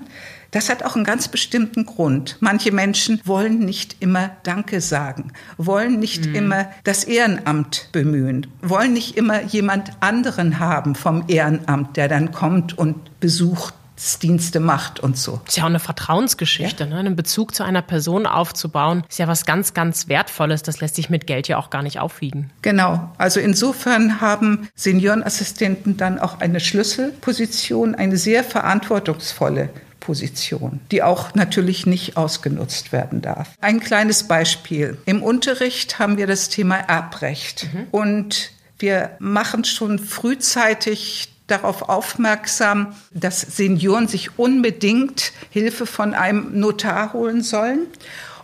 Das 0.58 0.70
hat 0.70 0.82
auch 0.82 0.96
einen 0.96 1.06
ganz 1.06 1.28
bestimmten 1.28 1.86
Grund. 1.86 2.38
Manche 2.40 2.72
Menschen 2.72 3.22
wollen 3.24 3.60
nicht 3.60 3.98
immer 4.00 4.32
Danke 4.42 4.82
sagen, 4.82 5.32
wollen 5.58 6.00
nicht 6.00 6.26
mhm. 6.26 6.34
immer 6.34 6.70
das 6.84 7.04
Ehrenamt 7.04 7.90
bemühen, 7.92 8.48
wollen 8.64 8.94
nicht 8.94 9.18
immer 9.18 9.44
jemand 9.44 9.92
anderen 10.00 10.58
haben 10.58 10.96
vom 10.96 11.26
Ehrenamt, 11.28 11.96
der 11.96 12.08
dann 12.08 12.32
kommt 12.32 12.76
und 12.76 13.20
besucht 13.20 13.76
Dienste 14.22 14.60
macht 14.60 15.00
und 15.00 15.16
so. 15.16 15.42
Ist 15.48 15.58
ja 15.58 15.64
auch 15.64 15.68
eine 15.68 15.80
Vertrauensgeschichte, 15.80 16.86
ja. 16.86 16.90
ne? 16.90 16.98
einen 16.98 17.16
Bezug 17.16 17.54
zu 17.54 17.64
einer 17.64 17.84
Person 17.84 18.26
aufzubauen, 18.26 19.04
ist 19.10 19.20
ja 19.20 19.28
was 19.28 19.46
ganz, 19.46 19.76
ganz 19.76 20.08
Wertvolles. 20.08 20.64
Das 20.64 20.82
lässt 20.82 20.96
sich 20.96 21.12
mit 21.12 21.28
Geld 21.28 21.48
ja 21.48 21.58
auch 21.58 21.70
gar 21.70 21.84
nicht 21.84 22.00
aufwiegen. 22.00 22.52
Genau. 22.64 23.12
Also 23.20 23.40
insofern 23.40 24.22
haben 24.22 24.70
Seniorenassistenten 24.76 25.98
dann 25.98 26.18
auch 26.20 26.40
eine 26.40 26.60
Schlüsselposition, 26.60 27.94
eine 27.94 28.18
sehr 28.18 28.44
verantwortungsvolle 28.44 29.70
Position, 30.08 30.80
die 30.90 31.04
auch 31.04 31.36
natürlich 31.36 31.86
nicht 31.86 32.16
ausgenutzt 32.16 32.94
werden 32.94 33.22
darf. 33.22 33.50
Ein 33.60 33.82
kleines 33.82 34.24
Beispiel. 34.24 34.98
Im 35.06 35.22
Unterricht 35.22 36.00
haben 36.00 36.16
wir 36.16 36.28
das 36.28 36.48
Thema 36.48 36.78
Erbrecht 36.78 37.68
mhm. 37.74 37.88
und 37.92 38.52
wir 38.80 39.18
machen 39.20 39.66
schon 39.66 40.00
frühzeitig 40.00 41.28
darauf 41.48 41.90
aufmerksam, 41.90 42.96
dass 43.12 43.42
Senioren 43.42 44.08
sich 44.08 44.40
unbedingt 44.40 45.34
Hilfe 45.50 45.86
von 45.86 46.14
einem 46.14 46.58
Notar 46.58 47.12
holen 47.12 47.42
sollen 47.42 47.80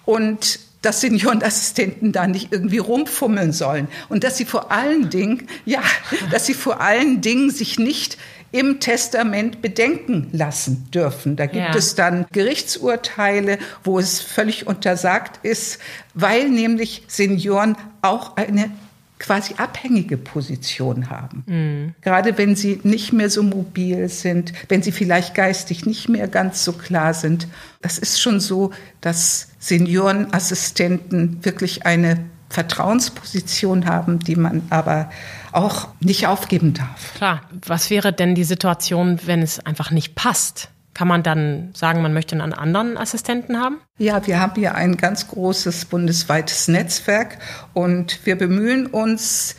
und 0.04 0.60
dass 0.82 1.00
Seniorenassistenten 1.00 2.12
da 2.12 2.28
nicht 2.28 2.52
irgendwie 2.52 2.80
rumfummeln 2.80 3.54
sollen 3.54 3.88
und 4.10 4.26
dass 4.26 4.36
sie 4.36 4.44
vor 4.44 4.70
allen 4.70 5.10
Dingen, 5.10 5.48
ja, 5.64 5.82
dass 6.30 6.46
sie 6.46 6.54
vor 6.54 6.82
allen 6.82 7.22
Dingen 7.22 7.52
sich 7.52 7.80
nicht 7.80 8.18
im 8.54 8.80
Testament 8.80 9.62
bedenken 9.64 10.30
lassen 10.32 10.88
dürfen. 10.92 11.36
Da 11.36 11.48
gibt 11.48 11.66
ja. 11.66 11.76
es 11.76 11.96
dann 11.96 12.28
Gerichtsurteile, 12.32 13.58
wo 13.84 13.98
es 13.98 14.22
völlig 14.22 14.68
untersagt 14.68 15.44
ist, 15.44 15.80
weil 16.14 16.50
nämlich 16.50 17.04
Senioren 17.08 17.76
auch 18.04 18.38
eine 18.38 18.70
quasi 19.18 19.56
abhängige 19.58 20.18
Position 20.18 21.10
haben. 21.10 21.44
Mhm. 21.48 21.96
Gerade 22.02 22.38
wenn 22.38 22.56
sie 22.56 22.80
nicht 22.84 23.12
mehr 23.12 23.32
so 23.32 23.42
mobil 23.42 24.08
sind, 24.08 24.54
wenn 24.70 24.84
sie 24.84 24.92
vielleicht 24.92 25.34
geistig 25.34 25.86
nicht 25.88 26.08
mehr 26.08 26.28
ganz 26.28 26.64
so 26.64 26.74
klar 26.74 27.16
sind. 27.16 27.48
Das 27.82 27.98
ist 27.98 28.22
schon 28.22 28.40
so, 28.40 28.72
dass 29.02 29.50
Seniorenassistenten 29.60 31.44
wirklich 31.44 31.86
eine 31.88 32.20
Vertrauensposition 32.54 33.88
haben, 33.88 34.20
die 34.20 34.36
man 34.36 34.62
aber 34.70 35.10
auch 35.52 35.88
nicht 36.02 36.28
aufgeben 36.28 36.76
darf. 36.76 37.16
Klar. 37.16 37.42
Was 37.66 37.90
wäre 37.90 38.14
denn 38.14 38.36
die 38.36 38.44
Situation, 38.44 39.20
wenn 39.26 39.42
es 39.42 39.60
einfach 39.60 39.90
nicht 39.90 40.14
passt? 40.14 40.70
Kann 40.94 41.08
man 41.08 41.24
dann 41.24 41.72
sagen, 41.74 42.04
man 42.04 42.14
möchte 42.14 42.36
einen 42.36 42.54
anderen 42.54 42.96
Assistenten 42.96 43.60
haben? 43.60 43.78
Ja, 43.98 44.28
wir 44.28 44.40
haben 44.40 44.54
hier 44.54 44.76
ein 44.76 44.98
ganz 44.98 45.28
großes 45.28 45.86
bundesweites 45.86 46.68
Netzwerk 46.68 47.40
und 47.74 48.20
wir 48.24 48.38
bemühen 48.38 48.86
uns 48.86 49.56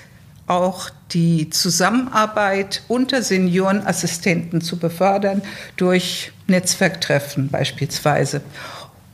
auch 0.47 0.89
die 1.11 1.51
Zusammenarbeit 1.51 2.83
unter 2.87 3.23
Seniorenassistenten 3.23 4.61
zu 4.61 4.79
befördern 4.79 5.43
durch 5.77 6.31
Netzwerktreffen 6.47 7.49
beispielsweise. 7.49 8.43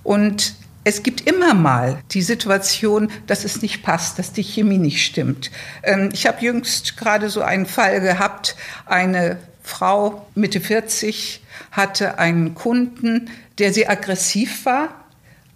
Und 0.03 0.55
es 0.85 1.03
gibt 1.03 1.29
immer 1.29 1.55
mal 1.55 2.03
die 2.13 2.23
Situation, 2.23 3.11
dass 3.27 3.45
es 3.45 3.63
nicht 3.63 3.83
passt, 3.83 4.19
dass 4.19 4.33
die 4.33 4.43
Chemie 4.43 4.79
nicht 4.79 5.05
stimmt. 5.05 5.51
Ähm, 5.83 6.11
ich 6.13 6.27
habe 6.27 6.43
jüngst 6.43 6.97
gerade 6.97 7.29
so 7.29 7.43
einen 7.43 7.67
Fall 7.67 8.01
gehabt, 8.01 8.57
eine 8.87 9.39
Frau 9.63 10.27
Mitte 10.35 10.61
40 10.61 11.43
hatte 11.71 12.19
einen 12.19 12.55
Kunden, 12.55 13.31
der 13.59 13.73
sehr 13.73 13.91
aggressiv 13.91 14.65
war, 14.65 14.89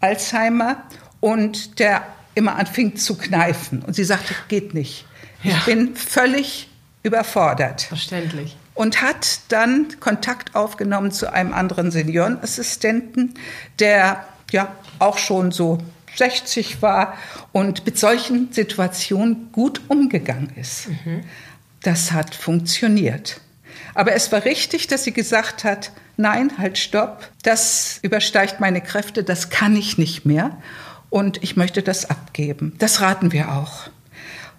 Alzheimer, 0.00 0.84
und 1.20 1.78
der 1.78 2.06
immer 2.34 2.56
anfing 2.56 2.96
zu 2.96 3.16
kneifen. 3.16 3.82
Und 3.82 3.94
sie 3.94 4.04
sagte, 4.04 4.34
geht 4.48 4.74
nicht. 4.74 5.06
Ja. 5.42 5.56
Ich 5.56 5.64
bin 5.64 5.96
völlig 5.96 6.68
überfordert. 7.02 7.82
Verständlich. 7.82 8.56
Und 8.74 9.00
hat 9.00 9.40
dann 9.48 9.88
Kontakt 10.00 10.54
aufgenommen 10.54 11.12
zu 11.12 11.32
einem 11.32 11.54
anderen 11.54 11.90
Seniorenassistenten, 11.90 13.34
der 13.78 14.26
ja 14.54 14.74
auch 14.98 15.18
schon 15.18 15.52
so 15.52 15.78
60 16.16 16.80
war 16.80 17.14
und 17.52 17.84
mit 17.84 17.98
solchen 17.98 18.52
Situationen 18.52 19.52
gut 19.52 19.82
umgegangen 19.88 20.52
ist. 20.56 20.88
Mhm. 20.88 21.24
Das 21.82 22.12
hat 22.12 22.34
funktioniert. 22.34 23.40
Aber 23.94 24.12
es 24.12 24.32
war 24.32 24.44
richtig, 24.44 24.86
dass 24.86 25.04
sie 25.04 25.12
gesagt 25.12 25.64
hat, 25.64 25.92
nein, 26.16 26.52
halt, 26.58 26.78
stopp, 26.78 27.28
das 27.42 27.98
übersteigt 28.02 28.60
meine 28.60 28.80
Kräfte, 28.80 29.22
das 29.22 29.50
kann 29.50 29.76
ich 29.76 29.98
nicht 29.98 30.24
mehr 30.24 30.56
und 31.10 31.42
ich 31.42 31.56
möchte 31.56 31.82
das 31.82 32.08
abgeben. 32.08 32.74
Das 32.78 33.00
raten 33.00 33.32
wir 33.32 33.52
auch. 33.52 33.88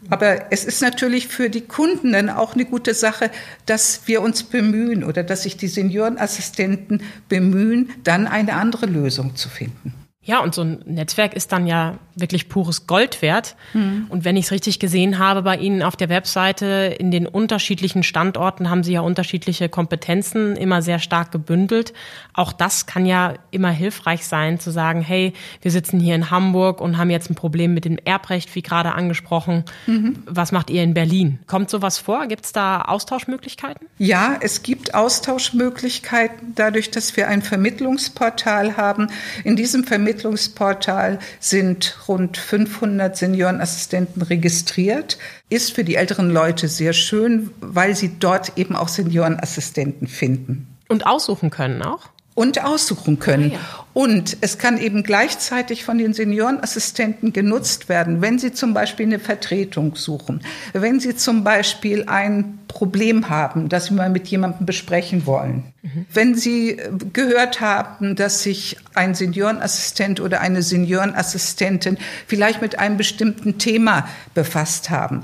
Aber 0.09 0.51
es 0.51 0.65
ist 0.65 0.81
natürlich 0.81 1.27
für 1.27 1.49
die 1.49 1.61
Kunden 1.61 2.13
dann 2.13 2.29
auch 2.29 2.53
eine 2.53 2.65
gute 2.65 2.93
Sache, 2.93 3.31
dass 3.65 4.01
wir 4.05 4.21
uns 4.21 4.43
bemühen 4.43 5.03
oder 5.03 5.23
dass 5.23 5.43
sich 5.43 5.57
die 5.57 5.67
Seniorenassistenten 5.67 7.01
bemühen, 7.27 7.91
dann 8.03 8.27
eine 8.27 8.53
andere 8.53 8.85
Lösung 8.85 9.35
zu 9.35 9.49
finden. 9.49 9.93
Ja, 10.25 10.39
und 10.39 10.55
so 10.55 10.63
ein 10.63 10.79
Netzwerk 10.85 11.35
ist 11.35 11.51
dann 11.51 11.67
ja 11.67 11.99
wirklich 12.15 12.49
pures 12.49 12.87
Gold 12.87 13.21
wert. 13.21 13.55
Mhm. 13.73 14.07
Und 14.09 14.25
wenn 14.25 14.37
ich 14.37 14.45
es 14.45 14.51
richtig 14.51 14.79
gesehen 14.79 15.19
habe 15.19 15.43
bei 15.43 15.57
Ihnen 15.57 15.83
auf 15.83 15.95
der 15.95 16.09
Webseite, 16.09 16.95
in 16.97 17.11
den 17.11 17.27
unterschiedlichen 17.27 18.03
Standorten 18.03 18.69
haben 18.69 18.83
Sie 18.83 18.93
ja 18.93 19.01
unterschiedliche 19.01 19.69
Kompetenzen 19.69 20.55
immer 20.55 20.81
sehr 20.81 20.99
stark 20.99 21.31
gebündelt. 21.31 21.93
Auch 22.33 22.53
das 22.53 22.85
kann 22.87 23.05
ja 23.05 23.35
immer 23.51 23.69
hilfreich 23.69 24.25
sein, 24.25 24.59
zu 24.59 24.71
sagen, 24.71 25.01
hey, 25.01 25.33
wir 25.61 25.71
sitzen 25.71 25.99
hier 25.99 26.15
in 26.15 26.31
Hamburg 26.31 26.81
und 26.81 26.97
haben 26.97 27.09
jetzt 27.09 27.29
ein 27.29 27.35
Problem 27.35 27.73
mit 27.73 27.85
dem 27.85 27.97
Erbrecht, 28.03 28.55
wie 28.55 28.63
gerade 28.63 28.93
angesprochen. 28.93 29.63
Mhm. 29.85 30.23
Was 30.25 30.51
macht 30.51 30.71
ihr 30.71 30.81
in 30.81 30.95
Berlin? 30.95 31.39
Kommt 31.45 31.69
sowas 31.69 31.99
vor? 31.99 32.25
Gibt 32.27 32.45
es 32.45 32.51
da 32.51 32.81
Austauschmöglichkeiten? 32.81 33.87
Ja, 33.99 34.37
es 34.41 34.63
gibt 34.63 34.95
Austauschmöglichkeiten 34.95 36.53
dadurch, 36.55 36.89
dass 36.89 37.15
wir 37.15 37.27
ein 37.27 37.43
Vermittlungsportal 37.43 38.77
haben. 38.77 39.07
In 39.43 39.55
diesem 39.55 39.83
Vermittlungsportal 39.83 40.14
Vermittlungsportal 40.15 41.19
sind 41.39 41.97
rund 42.07 42.37
500 42.37 43.15
Seniorenassistenten 43.15 44.21
registriert. 44.21 45.17
Ist 45.49 45.73
für 45.73 45.83
die 45.83 45.95
älteren 45.95 46.29
Leute 46.29 46.67
sehr 46.67 46.93
schön, 46.93 47.51
weil 47.59 47.95
sie 47.95 48.17
dort 48.19 48.57
eben 48.57 48.75
auch 48.75 48.87
Seniorenassistenten 48.87 50.07
finden. 50.07 50.67
Und 50.87 51.05
aussuchen 51.05 51.49
können 51.49 51.81
auch? 51.81 52.09
Und 52.35 52.63
aussuchen 52.63 53.17
können. 53.17 53.51
Ah, 53.53 53.55
ja. 53.55 53.85
Und 53.93 54.37
es 54.41 54.57
kann 54.57 54.77
eben 54.77 55.03
gleichzeitig 55.03 55.85
von 55.85 55.97
den 55.97 56.13
Seniorenassistenten 56.13 57.31
genutzt 57.31 57.87
werden, 57.87 58.21
wenn 58.21 58.39
sie 58.39 58.51
zum 58.51 58.73
Beispiel 58.73 59.05
eine 59.05 59.19
Vertretung 59.19 59.95
suchen, 59.95 60.41
wenn 60.73 60.99
sie 60.99 61.15
zum 61.15 61.45
Beispiel 61.45 62.03
ein 62.07 62.59
Problem 62.67 63.29
haben, 63.29 63.69
das 63.69 63.85
sie 63.85 63.93
mal 63.93 64.09
mit 64.09 64.27
jemandem 64.27 64.65
besprechen 64.65 65.25
wollen, 65.25 65.63
mhm. 65.81 66.05
wenn 66.13 66.35
sie 66.35 66.71
äh, 66.71 66.91
gehört 67.13 67.61
haben, 67.61 68.17
dass 68.17 68.43
sich 68.43 68.75
ein 68.95 69.15
Seniorenassistent 69.15 70.19
oder 70.19 70.41
eine 70.41 70.61
Seniorenassistentin 70.61 71.97
vielleicht 72.27 72.61
mit 72.61 72.77
einem 72.77 72.97
bestimmten 72.97 73.59
Thema 73.59 74.09
befasst 74.33 74.89
haben 74.89 75.23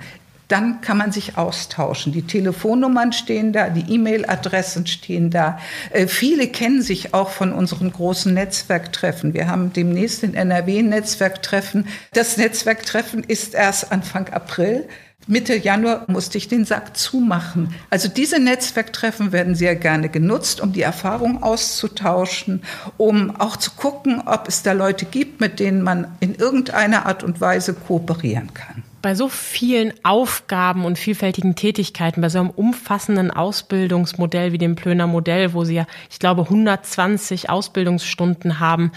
dann 0.52 0.82
kann 0.82 0.98
man 0.98 1.12
sich 1.12 1.38
austauschen. 1.38 2.12
Die 2.12 2.28
Telefonnummern 2.28 3.14
stehen 3.14 3.54
da, 3.54 3.70
die 3.70 3.94
E-Mail-Adressen 3.94 4.86
stehen 4.86 5.30
da. 5.30 5.60
Äh, 5.92 6.08
viele 6.08 6.48
kennen 6.48 6.82
sich 6.82 7.14
auch 7.14 7.30
von 7.30 7.54
unseren 7.54 7.92
großen 7.92 8.34
Netzwerktreffen. 8.34 9.34
Wir 9.34 9.48
haben 9.48 9.72
demnächst 9.72 10.24
in 10.24 10.34
NRW 10.34 10.80
ein 10.80 10.90
Netzwerktreffen. 10.90 11.88
Das 12.14 12.38
Netzwerktreffen 12.38 13.24
ist 13.24 13.54
erst 13.54 13.92
Anfang 13.92 14.28
April. 14.30 14.88
Mitte 15.28 15.56
Januar 15.56 16.06
musste 16.08 16.38
ich 16.38 16.48
den 16.48 16.66
Sack 16.66 16.98
zumachen. 16.98 17.74
Also 17.90 18.10
diese 18.10 18.40
Netzwerktreffen 18.40 19.32
werden 19.32 19.56
sehr 19.56 19.76
gerne 19.76 20.10
genutzt, 20.10 20.60
um 20.60 20.74
die 20.74 20.82
Erfahrung 20.82 21.44
auszutauschen, 21.44 22.64
um 22.98 23.40
auch 23.40 23.56
zu 23.56 23.72
gucken, 23.72 24.24
ob 24.26 24.48
es 24.48 24.64
da 24.64 24.74
Leute 24.74 25.06
gibt, 25.06 25.40
mit 25.40 25.60
denen 25.60 25.84
man 25.84 26.08
in 26.20 26.36
irgendeiner 26.36 27.06
Art 27.06 27.24
und 27.24 27.40
Weise 27.40 27.74
kooperieren 27.74 28.54
kann 28.54 28.84
bei 29.02 29.16
so 29.16 29.28
vielen 29.30 29.94
Aufgaben 30.04 30.86
und 30.86 31.00
vielfältigen 31.00 31.56
Tätigkeiten, 31.56 32.22
bei 32.22 32.30
so 32.30 32.40
einem 32.40 32.50
umfassenden 32.50 33.32
Ausbildungsmodell 33.32 34.52
wie 34.52 34.58
dem 34.58 34.76
Plöner 34.76 35.08
Modell, 35.08 35.54
wo 35.54 35.64
Sie 35.64 35.76
ja, 35.76 35.88
ich 36.10 36.20
glaube, 36.20 36.44
120 36.44 37.50
Ausbildungsstunden 37.50 38.60
haben, 38.60 38.92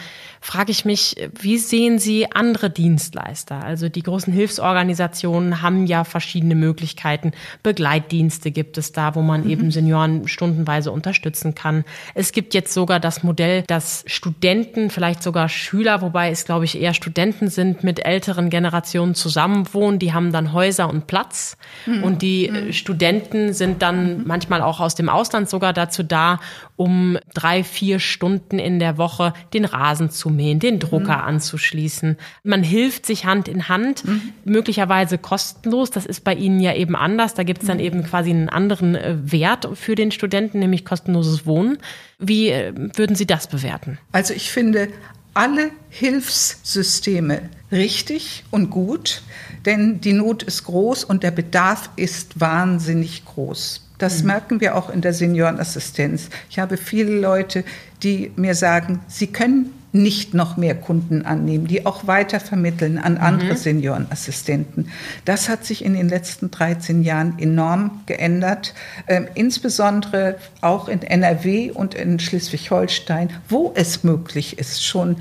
frage 0.45 0.73
ich 0.73 0.85
mich, 0.85 1.17
wie 1.41 1.57
sehen 1.57 1.99
Sie 1.99 2.31
andere 2.31 2.69
Dienstleister? 2.69 3.65
Also 3.65 3.89
die 3.89 4.03
großen 4.03 4.31
Hilfsorganisationen 4.31 5.63
haben 5.63 5.87
ja 5.87 6.05
verschiedene 6.05 6.55
Möglichkeiten. 6.55 7.33
Begleitdienste 7.63 8.51
gibt 8.51 8.77
es 8.77 8.93
da, 8.93 9.15
wo 9.15 9.23
man 9.23 9.45
mhm. 9.45 9.51
eben 9.51 9.71
Senioren 9.71 10.29
stundenweise 10.29 10.93
unterstützen 10.93 11.55
kann. 11.55 11.87
Es 12.13 12.33
gibt 12.33 12.53
jetzt 12.53 12.75
sogar 12.75 13.01
das 13.01 13.23
Modell, 13.23 13.63
dass 13.63 14.05
Studenten, 14.07 14.91
vielleicht 14.91 15.23
sogar 15.23 15.49
Schüler, 15.49 16.03
wobei 16.03 16.31
es, 16.31 16.45
glaube 16.45 16.67
ich, 16.67 16.79
eher 16.79 16.93
Studenten 16.93 17.49
sind, 17.49 17.83
mit 17.83 18.05
älteren 18.05 18.51
Generationen 18.51 19.15
zusammenwohnen. 19.15 19.99
Die 19.99 20.13
haben 20.13 20.31
dann 20.31 20.53
Häuser 20.53 20.91
und 20.91 21.07
Platz. 21.07 21.57
Mhm. 21.87 22.05
Und 22.05 22.21
die 22.21 22.51
mhm. 22.51 22.73
Studenten 22.75 23.55
sind 23.55 23.81
dann 23.81 24.19
mhm. 24.19 24.25
manchmal 24.27 24.61
auch 24.61 24.81
aus 24.81 24.95
dem 24.95 25.09
Ausland 25.09 25.49
sogar 25.49 25.73
dazu 25.73 26.03
da, 26.03 26.39
um 26.77 27.17
drei, 27.33 27.65
vier 27.65 27.99
Stunden 27.99 28.59
in 28.59 28.79
der 28.79 28.99
Woche 28.99 29.33
den 29.55 29.65
Rasen 29.65 30.11
zu 30.11 30.34
mähen, 30.37 30.59
den 30.59 30.79
Drucker 30.79 31.19
mhm. 31.19 31.25
anzuschließen. 31.25 32.17
Man 32.43 32.63
hilft 32.63 33.07
sich 33.07 33.25
Hand 33.25 33.49
in 33.49 33.69
Hand, 33.69 34.05
mhm. 34.05 34.33
möglicherweise 34.45 35.19
kostenlos. 35.19 35.91
Das 35.91 36.07
ist 36.07 36.25
bei 36.25 36.35
Ihnen 36.35 36.61
ja 36.61 36.75
eben 36.75 36.97
anders. 36.97 37.35
Da 37.35 37.43
gibt 37.43 37.63
es 37.63 37.69
dann 37.69 37.79
mhm. 37.79 37.85
eben 37.85 38.05
quasi 38.05 38.31
einen 38.31 38.49
anderen 38.49 38.95
äh, 38.95 39.17
Wert 39.23 39.69
für 39.75 39.95
den 39.95 40.11
Studenten, 40.11 40.59
nämlich 40.59 40.85
kostenloses 40.85 41.47
Wohnen. 41.47 41.79
Wie 42.19 42.51
äh, 42.51 42.73
würden 42.95 43.17
Sie 43.17 43.27
das 43.27 43.47
bewerten? 43.47 43.99
Also 44.13 44.35
ich 44.35 44.51
finde 44.51 44.89
alle 45.35 45.71
Hilfssysteme 45.91 47.51
richtig 47.73 48.45
und 48.51 48.71
gut, 48.71 49.23
denn 49.67 50.01
die 50.01 50.13
Not 50.13 50.43
ist 50.45 50.65
groß 50.65 51.05
und 51.05 51.23
der 51.23 51.33
Bedarf 51.33 51.91
ist 51.97 52.41
wahnsinnig 52.41 53.25
groß. 53.25 53.85
Das 53.99 54.21
mhm. 54.21 54.27
merken 54.27 54.61
wir 54.61 54.77
auch 54.77 54.91
in 54.91 55.01
der 55.01 55.13
Seniorenassistenz. 55.13 56.31
Ich 56.51 56.59
habe 56.59 56.77
viele 56.77 57.19
Leute, 57.19 57.65
die 58.03 58.33
mir 58.37 58.55
sagen, 58.55 59.01
sie 59.09 59.29
können 59.29 59.73
nicht 59.95 60.35
noch 60.35 60.57
mehr 60.57 60.75
Kunden 60.75 61.25
annehmen, 61.25 61.69
die 61.69 61.87
auch 61.87 62.07
weiter 62.09 62.41
vermitteln 62.41 62.99
an 62.99 63.17
andere 63.17 63.53
mhm. 63.53 63.57
Seniorenassistenten. 63.57 64.91
Das 65.25 65.49
hat 65.49 65.65
sich 65.65 65.85
in 65.85 65.95
den 65.95 66.09
letzten 66.09 66.51
13 66.51 67.05
Jahren 67.05 67.39
enorm 67.39 68.03
geändert, 68.07 68.75
äh, 69.07 69.23
insbesondere 69.35 70.37
auch 70.61 70.89
in 70.89 71.03
NRW 71.03 71.71
und 71.71 71.95
in 71.95 72.19
Schleswig-Holstein, 72.19 73.31
wo 73.49 73.73
es 73.77 74.03
möglich 74.03 74.59
ist, 74.59 74.85
schon 74.85 75.17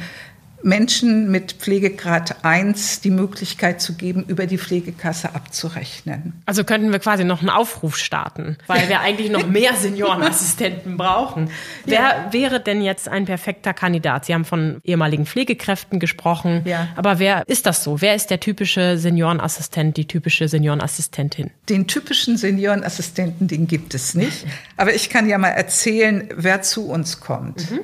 Menschen 0.63 1.29
mit 1.29 1.53
Pflegegrad 1.53 2.43
1 2.43 3.01
die 3.01 3.09
Möglichkeit 3.09 3.81
zu 3.81 3.93
geben, 3.93 4.23
über 4.27 4.45
die 4.45 4.57
Pflegekasse 4.57 5.35
abzurechnen. 5.35 6.41
Also 6.45 6.63
könnten 6.63 6.91
wir 6.91 6.99
quasi 6.99 7.23
noch 7.23 7.41
einen 7.41 7.49
Aufruf 7.49 7.97
starten, 7.97 8.57
weil 8.67 8.89
wir 8.89 9.01
eigentlich 9.01 9.29
noch 9.29 9.47
mehr 9.47 9.73
Seniorenassistenten 9.77 10.97
brauchen. 10.97 11.49
Ja. 11.85 12.27
Wer 12.31 12.33
wäre 12.33 12.59
denn 12.59 12.81
jetzt 12.81 13.07
ein 13.09 13.25
perfekter 13.25 13.73
Kandidat? 13.73 14.25
Sie 14.25 14.33
haben 14.33 14.45
von 14.45 14.79
ehemaligen 14.83 15.25
Pflegekräften 15.25 15.99
gesprochen, 15.99 16.61
ja. 16.65 16.87
aber 16.95 17.19
wer 17.19 17.43
ist 17.47 17.65
das 17.65 17.83
so? 17.83 18.01
Wer 18.01 18.15
ist 18.15 18.29
der 18.29 18.39
typische 18.39 18.97
Seniorenassistent, 18.97 19.97
die 19.97 20.05
typische 20.05 20.47
Seniorenassistentin? 20.47 21.51
Den 21.69 21.87
typischen 21.87 22.37
Seniorenassistenten, 22.37 23.47
den 23.47 23.67
gibt 23.67 23.93
es 23.93 24.15
nicht. 24.15 24.45
Aber 24.77 24.93
ich 24.93 25.09
kann 25.09 25.29
ja 25.29 25.37
mal 25.37 25.49
erzählen, 25.49 26.29
wer 26.35 26.61
zu 26.61 26.87
uns 26.87 27.19
kommt. 27.19 27.71
Mhm. 27.71 27.79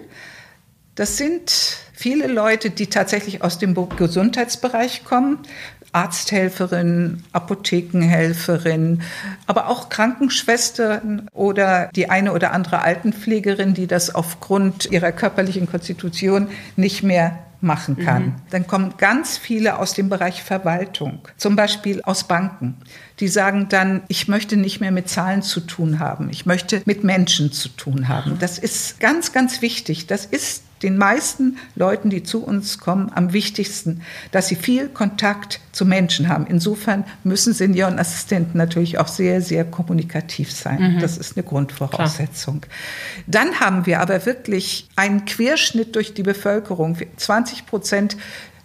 Das 0.96 1.18
sind 1.18 1.78
viele 2.00 2.28
Leute, 2.28 2.70
die 2.70 2.88
tatsächlich 2.88 3.44
aus 3.44 3.58
dem 3.58 3.76
Gesundheitsbereich 3.76 5.04
kommen. 5.04 5.40
Arzthelferin, 5.92 7.24
Apothekenhelferin, 7.34 9.02
aber 9.48 9.68
auch 9.68 9.90
Krankenschwestern 9.90 11.28
oder 11.34 11.90
die 11.96 12.10
eine 12.10 12.32
oder 12.32 12.52
andere 12.52 12.84
Altenpflegerin, 12.84 13.74
die 13.74 13.88
das 13.88 14.14
aufgrund 14.14 14.86
ihrer 14.92 15.12
körperlichen 15.12 15.68
Konstitution 15.68 16.50
nicht 16.76 17.02
mehr 17.02 17.40
machen 17.60 17.98
kann. 17.98 18.24
Mhm. 18.24 18.36
Dann 18.52 18.68
kommen 18.68 18.94
ganz 18.98 19.38
viele 19.38 19.80
aus 19.80 19.94
dem 19.94 20.10
Bereich 20.10 20.44
Verwaltung, 20.44 21.28
zum 21.38 21.56
Beispiel 21.56 22.02
aus 22.04 22.26
Banken. 22.26 22.78
Die 23.20 23.28
sagen 23.28 23.68
dann, 23.68 24.04
ich 24.08 24.28
möchte 24.28 24.56
nicht 24.58 24.80
mehr 24.80 24.92
mit 24.92 25.10
Zahlen 25.10 25.42
zu 25.42 25.60
tun 25.60 26.00
haben, 26.00 26.30
ich 26.30 26.46
möchte 26.46 26.82
mit 26.86 27.04
Menschen 27.04 27.52
zu 27.52 27.68
tun 27.68 28.08
haben. 28.08 28.38
Das 28.40 28.60
ist 28.60 29.00
ganz, 29.00 29.34
ganz 29.34 29.62
wichtig. 29.62 30.08
Das 30.08 30.26
ist 30.26 30.64
den 30.84 30.98
meisten 30.98 31.58
Leuten, 31.76 32.10
die 32.10 32.24
zu 32.24 32.44
uns 32.44 32.78
kommen, 32.78 33.12
am 33.14 33.34
wichtigsten, 33.34 34.02
dass 34.32 34.48
sie 34.48 34.56
viel 34.56 34.88
Kontakt 34.90 35.60
zu 35.72 35.86
Menschen 35.86 36.30
haben. 36.30 36.46
Insofern 36.48 37.04
müssen 37.24 37.54
Seniorenassistenten 37.54 38.58
natürlich 38.58 38.98
auch 38.98 39.08
sehr, 39.08 39.42
sehr 39.42 39.66
kommunikativ 39.66 40.52
sein. 40.52 40.96
Mhm. 40.96 41.00
Das 41.00 41.18
ist 41.18 41.38
eine 41.38 41.44
Grundvoraussetzung. 41.44 42.62
Klar. 42.62 42.74
Dann 43.28 43.60
haben 43.60 43.86
wir 43.86 44.00
aber 44.00 44.26
wirklich 44.26 44.88
einen 44.96 45.26
Querschnitt 45.26 45.96
durch 45.96 46.14
die 46.14 46.24
Bevölkerung. 46.24 46.98
20 47.18 47.66
Prozent 47.66 48.18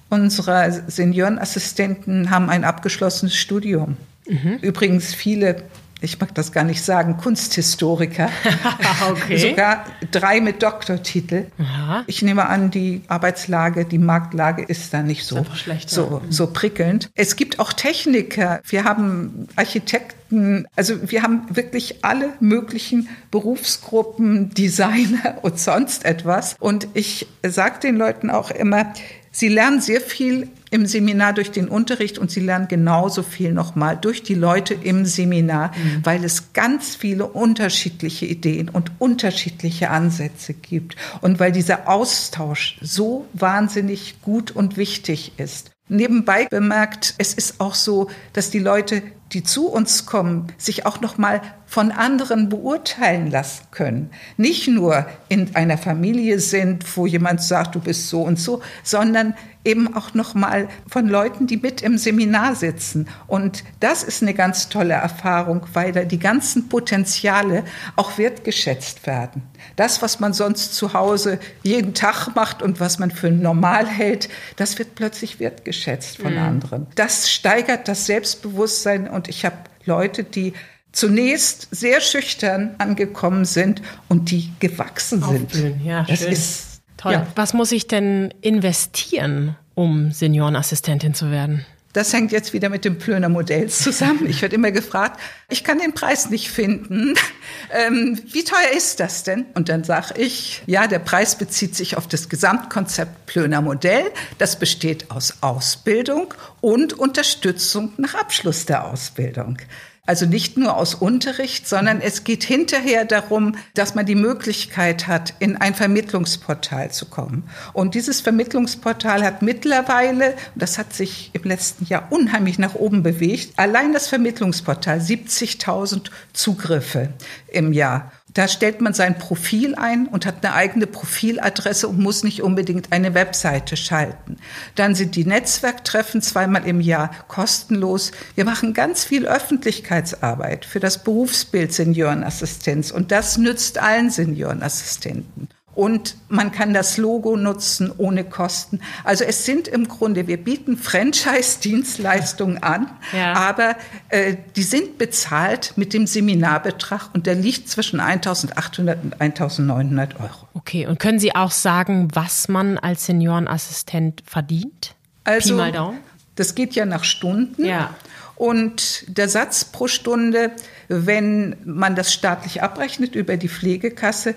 unserer 0.09 0.71
Seniorenassistenten 0.71 2.31
haben 2.31 2.51
ein 2.51 2.65
abgeschlossenes 2.65 3.35
Studium. 3.35 3.97
Mhm. 4.29 4.59
Übrigens 4.63 5.15
viele 5.15 5.63
ich 6.05 6.21
mag 6.21 6.35
das 6.35 6.53
gar 6.53 6.65
nicht 6.65 6.85
sagen, 6.85 7.17
Kunsthistoriker. 7.17 8.29
okay. 9.11 9.39
Sogar 9.39 9.85
drei 10.11 10.41
mit 10.41 10.63
Doktortitel. 10.63 11.47
Aha. 11.59 12.05
Ich 12.07 12.23
nehme 12.23 12.47
an, 12.47 12.71
die 12.71 13.03
Arbeitslage, 13.09 13.85
die 13.85 13.99
Marktlage 13.99 14.63
ist 14.63 14.93
da 14.93 15.03
nicht 15.03 15.25
so, 15.25 15.45
schlecht, 15.55 15.91
so, 15.91 16.21
ja. 16.23 16.31
so 16.31 16.47
prickelnd. 16.49 17.11
Es 17.15 17.37
gibt 17.37 17.59
auch 17.59 17.73
Techniker. 17.73 18.61
Wir 18.67 18.85
haben 18.85 19.49
Architekten. 19.57 20.67
Also 20.77 21.11
wir 21.11 21.23
haben 21.23 21.47
wirklich 21.51 22.05
alle 22.05 22.35
möglichen 22.41 23.09
Berufsgruppen, 23.31 24.51
Designer 24.51 25.39
und 25.43 25.59
sonst 25.59 26.05
etwas. 26.05 26.57
Und 26.61 26.87
ich 26.95 27.27
sage 27.43 27.81
den 27.81 27.97
Leuten 27.97 28.31
auch 28.31 28.51
immer, 28.51 28.93
Sie 29.37 29.49
lernen 29.49 29.81
sehr 29.81 30.01
viel 30.01 30.49
im 30.75 30.87
Seminar 30.87 31.35
durch 31.35 31.53
den 31.53 31.69
Unterricht 31.69 32.19
und 32.19 32.33
sie 32.33 32.41
lernen 32.41 32.67
genauso 32.67 33.23
viel 33.23 33.53
nochmal 33.53 33.97
durch 33.97 34.25
die 34.25 34.35
Leute 34.35 34.75
im 34.75 35.07
Seminar, 35.07 35.69
mhm. 35.69 36.01
weil 36.03 36.25
es 36.25 36.53
ganz 36.53 36.97
viele 36.97 37.27
unterschiedliche 37.27 38.27
Ideen 38.27 38.69
und 38.69 38.91
unterschiedliche 38.99 39.91
Ansätze 39.91 40.53
gibt 40.53 40.97
und 41.21 41.39
weil 41.39 41.53
dieser 41.53 41.89
Austausch 41.89 42.77
so 42.81 43.25
wahnsinnig 43.35 44.21
gut 44.21 44.51
und 44.51 44.77
wichtig 44.77 45.35
ist. 45.37 45.71
Nebenbei 45.87 46.49
bemerkt, 46.51 47.15
es 47.19 47.35
ist 47.35 47.61
auch 47.61 47.77
so, 47.77 48.11
dass 48.33 48.51
die 48.51 48.59
Leute, 48.59 49.05
die 49.35 49.43
zu 49.43 49.69
uns 49.69 50.07
kommen, 50.07 50.47
sich 50.57 50.87
auch 50.87 51.01
noch 51.01 51.19
mal 51.19 51.43
von 51.67 51.91
anderen 51.91 52.49
beurteilen 52.49 53.31
lassen 53.31 53.65
können. 53.73 54.11
Nicht 54.37 54.69
nur 54.69 55.07
in 55.29 55.57
einer 55.57 55.77
Familie 55.77 56.39
sind, 56.39 56.97
wo 56.97 57.05
jemand 57.07 57.43
sagt, 57.43 57.75
du 57.75 57.81
bist 57.81 58.09
so 58.09 58.23
und 58.23 58.39
so, 58.39 58.63
sondern 58.85 59.35
eben 59.65 59.97
auch 59.97 60.15
noch 60.15 60.35
mal 60.35 60.69
von 60.87 61.09
Leuten, 61.09 61.47
die 61.47 61.57
mit 61.57 61.83
im 61.83 61.99
Seminar 61.99 62.55
sitzen. 62.55 63.09
Und 63.27 63.65
das 63.81 64.03
ist 64.03 64.23
eine 64.23 64.35
ganz 64.35 64.69
tolle 64.69 64.95
Erfahrung, 64.95 65.63
weil 65.73 65.93
da 65.93 66.05
die 66.05 66.19
ganzen 66.19 66.69
Potenziale 66.69 67.65
auch 67.97 68.19
wertgeschätzt 68.19 69.07
werden. 69.07 69.43
Das, 69.77 70.03
was 70.03 70.21
man 70.21 70.35
sonst 70.35 70.75
zu 70.75 70.93
Hause 70.93 71.39
jeden 71.63 71.95
Tag 71.95 72.35
macht 72.35 72.63
und 72.63 72.79
was 72.79 72.99
man 72.99 73.11
für 73.11 73.31
normal 73.31 73.87
hält, 73.87 74.29
das 74.57 74.79
wird 74.79 74.95
plötzlich 74.95 75.41
wertgeschätzt 75.41 76.19
von 76.19 76.35
mhm. 76.35 76.43
anderen. 76.43 76.87
Das 76.95 77.31
steigert 77.31 77.89
das 77.89 78.07
Selbstbewusstsein 78.07 79.09
und 79.09 79.24
ich 79.29 79.45
habe 79.45 79.57
Leute, 79.85 80.25
die 80.25 80.53
zunächst 80.93 81.69
sehr 81.71 82.01
schüchtern 82.01 82.75
angekommen 82.79 83.45
sind 83.45 83.83
und 84.09 84.31
die 84.31 84.53
gewachsen 84.61 85.23
sind. 85.23 85.83
Ja, 85.85 86.05
das 86.05 86.21
schön. 86.21 86.33
ist 86.33 86.75
Toll. 87.05 87.13
Ja. 87.13 87.27
Was 87.35 87.53
muss 87.53 87.71
ich 87.71 87.87
denn 87.87 88.33
investieren, 88.41 89.57
um 89.75 90.11
Seniorenassistentin 90.11 91.13
zu 91.13 91.31
werden? 91.31 91.67
Das 91.95 92.13
hängt 92.13 92.33
jetzt 92.33 92.53
wieder 92.53 92.69
mit 92.69 92.85
dem 92.85 92.99
Plöner 92.99 93.29
Modell 93.29 93.69
zusammen. 93.71 94.29
Ich 94.29 94.43
werde 94.43 94.57
immer 94.57 94.73
gefragt, 94.73 95.21
ich 95.49 95.63
kann 95.63 95.79
den 95.79 95.95
Preis 95.95 96.29
nicht 96.29 96.51
finden. 96.51 97.15
Ähm, 97.71 98.21
wie 98.31 98.45
teuer 98.45 98.77
ist 98.77 99.01
das 99.01 99.23
denn? 99.25 99.47
Und 99.55 99.69
dann 99.69 99.85
sage 99.85 100.15
ich, 100.21 100.63
ja, 100.67 100.87
der 100.87 100.99
Preis 100.99 101.37
bezieht 101.37 101.75
sich 101.75 101.97
auf 101.97 102.07
das 102.07 102.29
Gesamtkonzept 102.29 103.27
Plöner 103.27 103.63
Modell. 103.63 104.05
Das 104.39 104.59
besteht 104.59 105.11
aus 105.11 105.39
Ausbildung 105.41 106.35
und 106.61 106.93
Unterstützung 106.93 107.93
nach 107.97 108.15
Abschluss 108.15 108.67
der 108.67 108.85
Ausbildung. 108.85 109.59
Also 110.07 110.27
nicht 110.27 110.59
nur 110.59 110.77
aus 110.77 110.95
Unterricht, 110.95 111.67
sondern 111.67 112.03
es 112.03 112.25
geht 112.25 112.45
hinterher 112.45 113.07
darum, 113.07 113.57
dass 113.73 113.95
man 113.95 114.05
die 114.05 114.15
Möglichkeit 114.15 115.07
hat, 115.07 115.33
in 115.39 115.57
ein 115.57 115.75
Vermittlungsportal 115.75 116.91
zu 116.91 117.07
kommen. 117.07 117.49
Und 117.73 117.95
dieses 117.95 118.21
Vermittlungsportal 118.21 119.25
hat 119.25 119.41
mittlerweile, 119.41 120.35
das 120.55 120.77
hat 120.77 120.93
sich 120.93 121.31
im 121.33 121.45
letzten 121.45 121.87
Jahr 121.87 122.09
unheimlich 122.11 122.59
nach 122.59 122.75
oben 122.75 123.03
bewegt, 123.03 123.59
allein 123.59 123.95
das 123.95 124.09
Vermittlungsportal 124.09 124.99
70.000 124.99 126.11
Zugriffe 126.35 127.09
im 127.49 127.73
Jahr. 127.73 128.13
Da 128.35 128.49
stellt 128.49 128.81
man 128.81 128.95
sein 128.95 129.17
Profil 129.17 129.77
ein 129.77 130.09
und 130.09 130.27
hat 130.27 130.45
eine 130.45 130.55
eigene 130.55 130.89
Profiladresse 130.89 131.89
und 131.89 132.01
muss 132.01 132.25
nicht 132.25 132.43
unbedingt 132.43 132.93
eine 132.93 133.15
Webseite 133.15 133.77
schalten. 133.77 134.39
Dann 134.75 134.97
sind 134.97 135.15
die 135.15 135.25
Netzwerktreffen 135.25 136.21
zweimal 136.21 136.67
im 136.67 136.81
Jahr 136.81 137.11
kostenlos. 137.29 138.11
Wir 138.35 138.45
machen 138.45 138.75
ganz 138.75 139.05
viel 139.05 139.27
Öffentlichkeitsarbeit 139.27 140.65
für 140.65 140.81
das 140.81 141.05
Berufsbild 141.05 141.73
Seniorenassistenz 141.73 142.91
und 142.91 143.13
das 143.13 143.39
nützt 143.39 143.79
allen 143.79 144.11
Seniorenassistenten 144.11 145.49
und 145.75 146.17
man 146.29 146.53
kann 146.53 146.73
das 146.73 146.97
Logo 146.97 147.37
nutzen 147.37 147.93
ohne 147.97 148.25
Kosten. 148.25 148.81
Also 149.03 149.25
es 149.25 149.45
sind 149.45 149.69
im 149.69 149.89
Grunde, 149.89 150.27
wir 150.27 150.37
bieten 150.37 150.77
Franchise-Dienstleistungen 150.77 152.63
an, 152.63 152.91
ja. 153.13 153.35
aber 153.35 153.77
äh, 154.09 154.37
die 154.57 154.63
sind 154.63 154.99
bezahlt 154.99 155.73
mit 155.77 155.93
dem 155.93 156.07
Seminarbetrag 156.07 157.11
und 157.13 157.27
der 157.27 157.35
liegt 157.35 157.69
zwischen 157.69 158.01
1.800 158.01 159.03
und 159.03 159.17
1.900 159.21 160.21
Euro. 160.21 160.49
Okay, 160.55 160.87
und 160.87 160.99
können 160.99 161.19
Sie 161.19 161.35
auch 161.35 161.51
sagen, 161.51 162.09
was 162.13 162.49
man 162.49 162.79
als 162.79 163.07
Seniorenassistent 163.07 164.23
verdient? 164.27 164.95
Also, 165.25 165.51
Pi 165.51 165.55
mal 165.55 165.73
Daumen? 165.73 165.99
das 166.37 166.55
geht 166.55 166.75
ja 166.75 166.85
nach 166.85 167.05
Stunden. 167.05 167.65
Ja. 167.65 167.95
Und 168.37 169.05
der 169.17 169.29
Satz 169.29 169.65
pro 169.65 169.87
Stunde, 169.87 170.51
wenn 170.89 171.57
man 171.65 171.95
das 171.95 172.13
staatlich 172.13 172.63
abrechnet 172.63 173.15
über 173.15 173.37
die 173.37 173.49
Pflegekasse, 173.49 174.35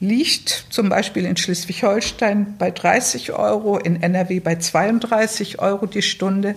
liegt 0.00 0.66
zum 0.70 0.88
Beispiel 0.88 1.24
in 1.24 1.36
Schleswig-Holstein 1.36 2.56
bei 2.58 2.70
30 2.70 3.32
Euro, 3.32 3.78
in 3.78 4.02
NRW 4.02 4.40
bei 4.40 4.56
32 4.56 5.60
Euro 5.60 5.86
die 5.86 6.02
Stunde. 6.02 6.54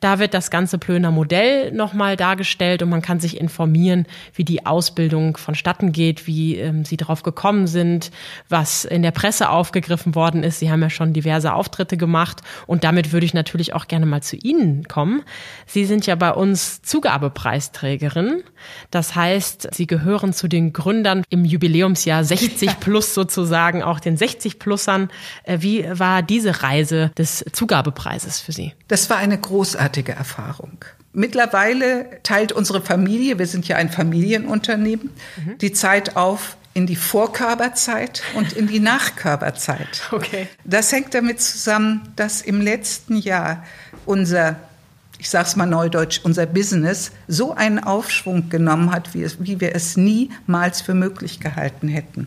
Da 0.00 0.18
wird 0.18 0.34
das 0.34 0.50
ganze 0.50 0.76
Plöner 0.76 1.10
Modell 1.10 1.72
nochmal 1.72 2.18
dargestellt 2.18 2.82
und 2.82 2.90
man 2.90 3.00
kann 3.00 3.18
sich 3.18 3.40
informieren, 3.40 4.04
wie 4.34 4.44
die 4.44 4.66
Ausbildung 4.66 5.38
vonstatten 5.38 5.92
geht, 5.92 6.26
wie 6.26 6.56
ähm, 6.56 6.84
Sie 6.84 6.98
drauf 6.98 7.22
gekommen 7.22 7.66
sind, 7.66 8.10
was 8.50 8.84
in 8.84 9.00
der 9.02 9.12
Presse 9.12 9.48
aufgegriffen 9.48 10.14
worden 10.14 10.42
ist. 10.42 10.58
Sie 10.58 10.70
haben 10.70 10.82
ja 10.82 10.90
schon 10.90 11.14
diverse 11.14 11.29
diverse 11.30 11.54
Auftritte 11.54 11.96
gemacht 11.96 12.40
und 12.66 12.82
damit 12.82 13.12
würde 13.12 13.24
ich 13.24 13.34
natürlich 13.34 13.72
auch 13.72 13.86
gerne 13.86 14.04
mal 14.04 14.20
zu 14.20 14.36
Ihnen 14.36 14.88
kommen. 14.88 15.22
Sie 15.64 15.84
sind 15.84 16.06
ja 16.06 16.16
bei 16.16 16.32
uns 16.32 16.82
Zugabepreisträgerin. 16.82 18.42
Das 18.90 19.14
heißt, 19.14 19.68
Sie 19.72 19.86
gehören 19.86 20.32
zu 20.32 20.48
den 20.48 20.72
Gründern 20.72 21.22
im 21.30 21.44
Jubiläumsjahr 21.44 22.24
60 22.24 22.80
plus 22.80 23.14
sozusagen, 23.14 23.82
auch 23.82 24.00
den 24.00 24.16
60 24.16 24.58
Plussern. 24.58 25.08
Äh, 25.44 25.58
wie 25.60 25.86
war 25.88 26.22
diese 26.22 26.62
Reise 26.62 27.12
des 27.16 27.44
Zugabepreises 27.52 28.40
für 28.40 28.52
Sie? 28.52 28.72
Das 28.88 29.08
war 29.08 29.18
eine 29.18 29.38
großartige 29.38 30.12
Erfahrung. 30.12 30.84
Mittlerweile 31.12 32.06
teilt 32.22 32.52
unsere 32.52 32.80
Familie, 32.80 33.38
wir 33.38 33.46
sind 33.46 33.66
ja 33.68 33.76
ein 33.76 33.88
Familienunternehmen, 33.88 35.10
mhm. 35.44 35.58
die 35.58 35.72
Zeit 35.72 36.16
auf 36.16 36.56
in 36.72 36.86
die 36.86 36.96
Vorkörperzeit 36.96 38.22
und 38.34 38.52
in 38.52 38.66
die 38.66 38.80
Nachkörperzeit. 38.80 40.02
Okay. 40.12 40.48
Das 40.64 40.92
hängt 40.92 41.14
damit 41.14 41.40
zusammen, 41.40 42.12
dass 42.16 42.42
im 42.42 42.60
letzten 42.60 43.16
Jahr 43.16 43.64
unser 44.06 44.56
ich 45.20 45.28
sage 45.28 45.46
es 45.46 45.54
mal 45.54 45.66
neudeutsch, 45.66 46.20
unser 46.24 46.46
Business 46.46 47.12
so 47.28 47.54
einen 47.54 47.78
Aufschwung 47.78 48.48
genommen 48.48 48.90
hat, 48.90 49.12
wie, 49.12 49.22
es, 49.22 49.36
wie 49.38 49.60
wir 49.60 49.74
es 49.74 49.98
niemals 49.98 50.80
für 50.80 50.94
möglich 50.94 51.40
gehalten 51.40 51.88
hätten. 51.88 52.26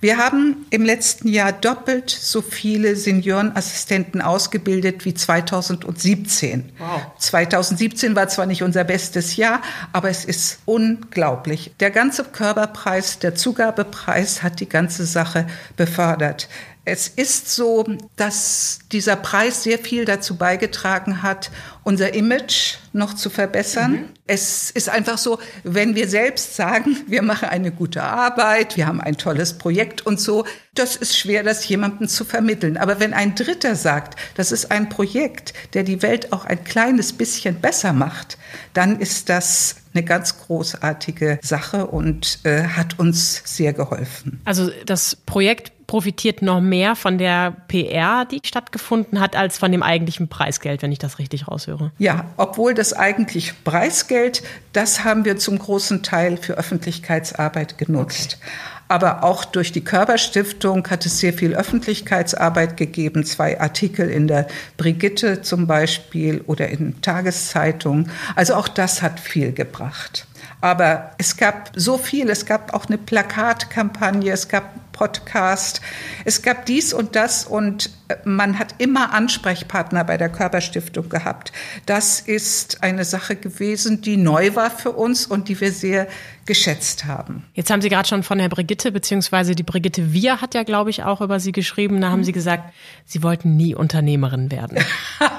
Wir 0.00 0.16
haben 0.16 0.66
im 0.70 0.84
letzten 0.84 1.28
Jahr 1.28 1.52
doppelt 1.52 2.10
so 2.10 2.42
viele 2.42 2.96
Seniorenassistenten 2.96 4.20
ausgebildet 4.20 5.04
wie 5.04 5.14
2017. 5.14 6.72
Wow. 6.78 7.02
2017 7.18 8.16
war 8.16 8.26
zwar 8.26 8.46
nicht 8.46 8.64
unser 8.64 8.82
bestes 8.82 9.36
Jahr, 9.36 9.60
aber 9.92 10.08
es 10.08 10.24
ist 10.24 10.58
unglaublich. 10.64 11.72
Der 11.78 11.92
ganze 11.92 12.24
Körperpreis, 12.24 13.20
der 13.20 13.36
Zugabepreis 13.36 14.42
hat 14.42 14.58
die 14.58 14.68
ganze 14.68 15.04
Sache 15.04 15.46
befördert. 15.76 16.48
Es 16.84 17.06
ist 17.06 17.54
so, 17.54 17.84
dass 18.16 18.80
dieser 18.90 19.14
Preis 19.14 19.62
sehr 19.62 19.78
viel 19.78 20.04
dazu 20.04 20.36
beigetragen 20.36 21.22
hat, 21.22 21.50
unser 21.84 22.14
Image 22.14 22.74
noch 22.92 23.14
zu 23.14 23.30
verbessern. 23.30 23.92
Mhm. 23.92 24.08
Es 24.26 24.70
ist 24.70 24.88
einfach 24.88 25.18
so, 25.18 25.38
wenn 25.62 25.94
wir 25.94 26.08
selbst 26.08 26.56
sagen, 26.56 26.96
wir 27.06 27.22
machen 27.22 27.48
eine 27.48 27.70
gute 27.70 28.02
Arbeit, 28.02 28.76
wir 28.76 28.86
haben 28.86 29.00
ein 29.00 29.16
tolles 29.16 29.58
Projekt 29.58 30.04
und 30.04 30.20
so, 30.20 30.44
das 30.74 30.96
ist 30.96 31.16
schwer, 31.16 31.44
das 31.44 31.68
jemandem 31.68 32.08
zu 32.08 32.24
vermitteln. 32.24 32.76
Aber 32.76 32.98
wenn 32.98 33.12
ein 33.12 33.36
Dritter 33.36 33.76
sagt, 33.76 34.18
das 34.34 34.50
ist 34.50 34.72
ein 34.72 34.88
Projekt, 34.88 35.52
der 35.74 35.84
die 35.84 36.02
Welt 36.02 36.32
auch 36.32 36.44
ein 36.44 36.64
kleines 36.64 37.12
bisschen 37.12 37.60
besser 37.60 37.92
macht, 37.92 38.38
dann 38.74 38.98
ist 38.98 39.28
das 39.28 39.76
eine 39.94 40.02
ganz 40.02 40.38
großartige 40.38 41.38
Sache 41.42 41.86
und 41.86 42.40
äh, 42.44 42.64
hat 42.64 42.98
uns 42.98 43.42
sehr 43.44 43.72
geholfen. 43.72 44.40
Also 44.44 44.70
das 44.86 45.14
Projekt 45.14 45.72
profitiert 45.92 46.40
noch 46.40 46.62
mehr 46.62 46.96
von 46.96 47.18
der 47.18 47.54
PR, 47.68 48.24
die 48.24 48.40
stattgefunden 48.42 49.20
hat, 49.20 49.36
als 49.36 49.58
von 49.58 49.70
dem 49.70 49.82
eigentlichen 49.82 50.26
Preisgeld, 50.26 50.80
wenn 50.80 50.90
ich 50.90 50.98
das 50.98 51.18
richtig 51.18 51.48
raushöre. 51.48 51.92
Ja, 51.98 52.24
obwohl 52.38 52.72
das 52.72 52.94
eigentliche 52.94 53.52
Preisgeld, 53.62 54.42
das 54.72 55.04
haben 55.04 55.26
wir 55.26 55.36
zum 55.36 55.58
großen 55.58 56.02
Teil 56.02 56.38
für 56.38 56.54
Öffentlichkeitsarbeit 56.54 57.76
genutzt. 57.76 58.38
Okay. 58.40 58.50
Aber 58.88 59.22
auch 59.22 59.44
durch 59.44 59.70
die 59.70 59.84
Körperstiftung 59.84 60.88
hat 60.88 61.04
es 61.04 61.18
sehr 61.18 61.34
viel 61.34 61.54
Öffentlichkeitsarbeit 61.54 62.78
gegeben. 62.78 63.26
Zwei 63.26 63.60
Artikel 63.60 64.08
in 64.08 64.28
der 64.28 64.46
Brigitte 64.78 65.42
zum 65.42 65.66
Beispiel 65.66 66.40
oder 66.46 66.68
in 66.68 67.02
Tageszeitungen. 67.02 68.10
Also 68.34 68.54
auch 68.54 68.68
das 68.68 69.02
hat 69.02 69.20
viel 69.20 69.52
gebracht. 69.52 70.26
Aber 70.60 71.12
es 71.18 71.36
gab 71.36 71.70
so 71.74 71.98
viel. 71.98 72.30
Es 72.30 72.46
gab 72.46 72.74
auch 72.74 72.86
eine 72.86 72.98
Plakatkampagne. 72.98 74.32
Es 74.32 74.48
gab 74.48 74.72
Podcast. 74.92 75.80
Es 76.24 76.42
gab 76.42 76.66
dies 76.66 76.92
und 76.92 77.16
das 77.16 77.44
und 77.44 77.90
äh, 78.08 78.16
man 78.24 78.58
hat 78.58 78.76
immer 78.78 79.12
Ansprechpartner 79.12 80.04
bei 80.04 80.16
der 80.16 80.28
Körperstiftung 80.28 81.08
gehabt. 81.08 81.52
Das 81.86 82.20
ist 82.20 82.82
eine 82.82 83.04
Sache 83.04 83.34
gewesen, 83.34 84.02
die 84.02 84.16
neu 84.16 84.54
war 84.54 84.70
für 84.70 84.92
uns 84.92 85.26
und 85.26 85.48
die 85.48 85.60
wir 85.60 85.72
sehr 85.72 86.06
geschätzt 86.44 87.04
haben. 87.06 87.44
Jetzt 87.54 87.70
haben 87.70 87.82
Sie 87.82 87.88
gerade 87.88 88.08
schon 88.08 88.22
von 88.22 88.38
der 88.38 88.48
Brigitte, 88.48 88.92
beziehungsweise 88.92 89.54
die 89.54 89.62
Brigitte 89.62 90.12
Wir 90.12 90.40
hat 90.40 90.54
ja, 90.54 90.62
glaube 90.62 90.90
ich, 90.90 91.02
auch 91.02 91.20
über 91.20 91.40
Sie 91.40 91.52
geschrieben. 91.52 92.00
Da 92.00 92.10
haben 92.10 92.20
mhm. 92.20 92.24
Sie 92.24 92.32
gesagt, 92.32 92.72
Sie 93.04 93.22
wollten 93.22 93.56
nie 93.56 93.74
Unternehmerin 93.74 94.50
werden. 94.50 94.78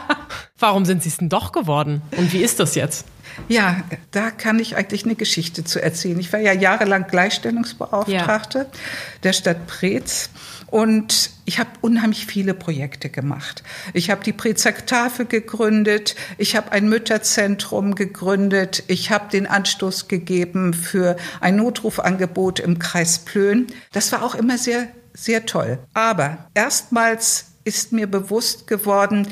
Warum 0.60 0.86
sind 0.86 1.04
Sie 1.04 1.10
es 1.10 1.18
denn 1.18 1.30
doch 1.30 1.52
geworden? 1.52 2.02
Und 2.18 2.34
wie 2.34 2.42
ist 2.42 2.60
das 2.60 2.76
jetzt? 2.76 3.06
Ja, 3.48 3.84
da 4.12 4.32
kann 4.32 4.60
ich 4.60 4.76
eigentlich 4.76 5.06
eine 5.06 5.16
Geschichte 5.16 5.64
zu 5.64 5.82
erzählen. 5.82 6.20
Ich 6.20 6.32
war 6.34 6.40
ja 6.40 6.54
jahrelang 6.54 7.08
Gleichstellungsbeauftragte 7.08 8.60
ja. 8.60 8.66
der 9.24 9.34
Stadt 9.34 9.68
Preetz 9.68 10.30
und 10.74 11.30
ich 11.46 11.60
habe 11.60 11.70
unheimlich 11.82 12.26
viele 12.26 12.54
Projekte 12.54 13.10
gemacht. 13.10 13.64
Ich 13.94 14.10
habe 14.10 14.24
die 14.24 14.34
Prezer 14.34 14.74
Tafel 14.86 15.26
gegründet, 15.26 16.16
ich 16.38 16.56
habe 16.56 16.72
ein 16.72 16.90
Mütterzentrum 16.90 17.96
gegründet, 17.96 18.84
ich 18.88 19.12
habe 19.12 19.30
den 19.30 19.46
Anstoß 19.46 20.08
gegeben 20.08 20.74
für 20.74 21.16
ein 21.42 21.58
Notrufangebot 21.58 22.60
im 22.60 22.80
Kreis 22.80 23.20
Plön. 23.20 23.68
Das 23.92 24.12
war 24.12 24.24
auch 24.24 24.36
immer 24.36 24.58
sehr, 24.58 24.88
sehr 25.14 25.46
toll. 25.46 25.80
Aber 25.94 26.50
erstmals 26.54 27.52
ist 27.66 27.92
mir 27.92 28.08
bewusst 28.08 28.68
geworden, 28.68 29.28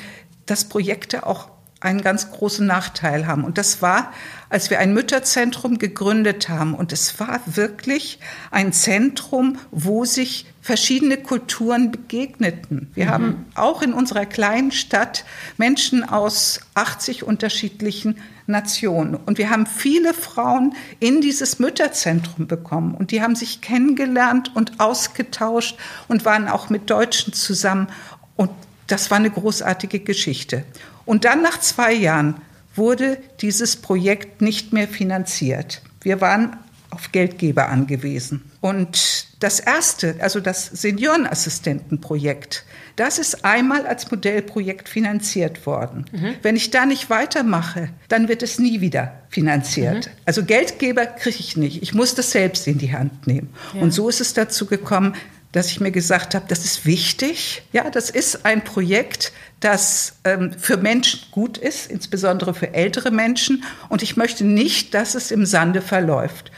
dass 0.45 0.65
Projekte 0.65 1.25
auch 1.25 1.50
einen 1.81 2.01
ganz 2.01 2.31
großen 2.31 2.65
Nachteil 2.65 3.27
haben. 3.27 3.43
Und 3.43 3.57
das 3.57 3.81
war, 3.81 4.13
als 4.49 4.69
wir 4.69 4.79
ein 4.79 4.93
Mütterzentrum 4.93 5.79
gegründet 5.79 6.47
haben. 6.47 6.75
Und 6.75 6.93
es 6.93 7.19
war 7.19 7.41
wirklich 7.45 8.19
ein 8.51 8.71
Zentrum, 8.71 9.57
wo 9.71 10.05
sich 10.05 10.45
verschiedene 10.61 11.17
Kulturen 11.17 11.91
begegneten. 11.91 12.91
Wir 12.93 13.07
mhm. 13.07 13.09
haben 13.09 13.45
auch 13.55 13.81
in 13.81 13.93
unserer 13.93 14.27
kleinen 14.27 14.71
Stadt 14.71 15.25
Menschen 15.57 16.07
aus 16.07 16.61
80 16.75 17.23
unterschiedlichen 17.23 18.17
Nationen. 18.45 19.15
Und 19.15 19.39
wir 19.39 19.49
haben 19.49 19.65
viele 19.65 20.13
Frauen 20.13 20.75
in 20.99 21.19
dieses 21.21 21.57
Mütterzentrum 21.57 22.45
bekommen. 22.45 22.93
Und 22.93 23.09
die 23.09 23.23
haben 23.23 23.35
sich 23.35 23.61
kennengelernt 23.61 24.55
und 24.55 24.79
ausgetauscht 24.79 25.77
und 26.07 26.25
waren 26.25 26.47
auch 26.47 26.69
mit 26.69 26.91
Deutschen 26.91 27.33
zusammen. 27.33 27.87
Und 28.35 28.51
das 28.85 29.09
war 29.09 29.17
eine 29.17 29.31
großartige 29.31 29.99
Geschichte. 29.99 30.63
Und 31.05 31.25
dann 31.25 31.41
nach 31.41 31.59
zwei 31.59 31.93
Jahren 31.93 32.41
wurde 32.75 33.17
dieses 33.41 33.75
Projekt 33.75 34.41
nicht 34.41 34.73
mehr 34.73 34.87
finanziert. 34.87 35.81
Wir 36.01 36.21
waren 36.21 36.57
auf 36.89 37.11
Geldgeber 37.11 37.69
angewiesen. 37.69 38.51
Und 38.59 39.27
das 39.39 39.59
erste, 39.59 40.15
also 40.19 40.39
das 40.39 40.67
Seniorenassistentenprojekt, 40.67 42.65
das 42.95 43.17
ist 43.17 43.45
einmal 43.45 43.87
als 43.87 44.11
Modellprojekt 44.11 44.89
finanziert 44.89 45.65
worden. 45.65 46.05
Mhm. 46.11 46.35
Wenn 46.41 46.55
ich 46.55 46.69
da 46.69 46.85
nicht 46.85 47.09
weitermache, 47.09 47.89
dann 48.09 48.27
wird 48.27 48.43
es 48.43 48.59
nie 48.59 48.81
wieder 48.81 49.13
finanziert. 49.29 50.07
Mhm. 50.07 50.11
Also 50.25 50.43
Geldgeber 50.43 51.05
kriege 51.05 51.39
ich 51.39 51.57
nicht. 51.57 51.81
Ich 51.81 51.93
muss 51.93 52.13
das 52.13 52.31
selbst 52.31 52.67
in 52.67 52.77
die 52.77 52.93
Hand 52.93 53.25
nehmen. 53.25 53.53
Ja. 53.73 53.81
Und 53.81 53.91
so 53.91 54.09
ist 54.09 54.21
es 54.21 54.33
dazu 54.33 54.65
gekommen, 54.65 55.15
dass 55.51 55.67
ich 55.67 55.79
mir 55.79 55.91
gesagt 55.91 56.35
habe, 56.35 56.45
das 56.47 56.63
ist 56.63 56.85
wichtig. 56.85 57.63
Ja, 57.73 57.89
das 57.89 58.09
ist 58.09 58.45
ein 58.45 58.63
Projekt, 58.63 59.33
das 59.61 60.15
ähm, 60.23 60.51
für 60.53 60.77
Menschen 60.77 61.21
gut 61.31 61.57
ist, 61.57 61.89
insbesondere 61.89 62.53
für 62.53 62.73
ältere 62.73 63.11
Menschen. 63.11 63.63
Und 63.89 64.03
ich 64.03 64.17
möchte 64.17 64.43
nicht, 64.43 64.93
dass 64.93 65.15
es 65.15 65.31
im 65.31 65.45
Sande 65.45 65.81
verläuft. 65.81 66.51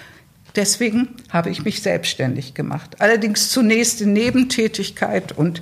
Deswegen 0.56 1.10
habe 1.30 1.50
ich 1.50 1.64
mich 1.64 1.82
selbstständig 1.82 2.54
gemacht. 2.54 2.96
Allerdings 3.00 3.50
zunächst 3.50 4.02
in 4.02 4.14
Nebentätigkeit 4.14 5.32
und 5.32 5.62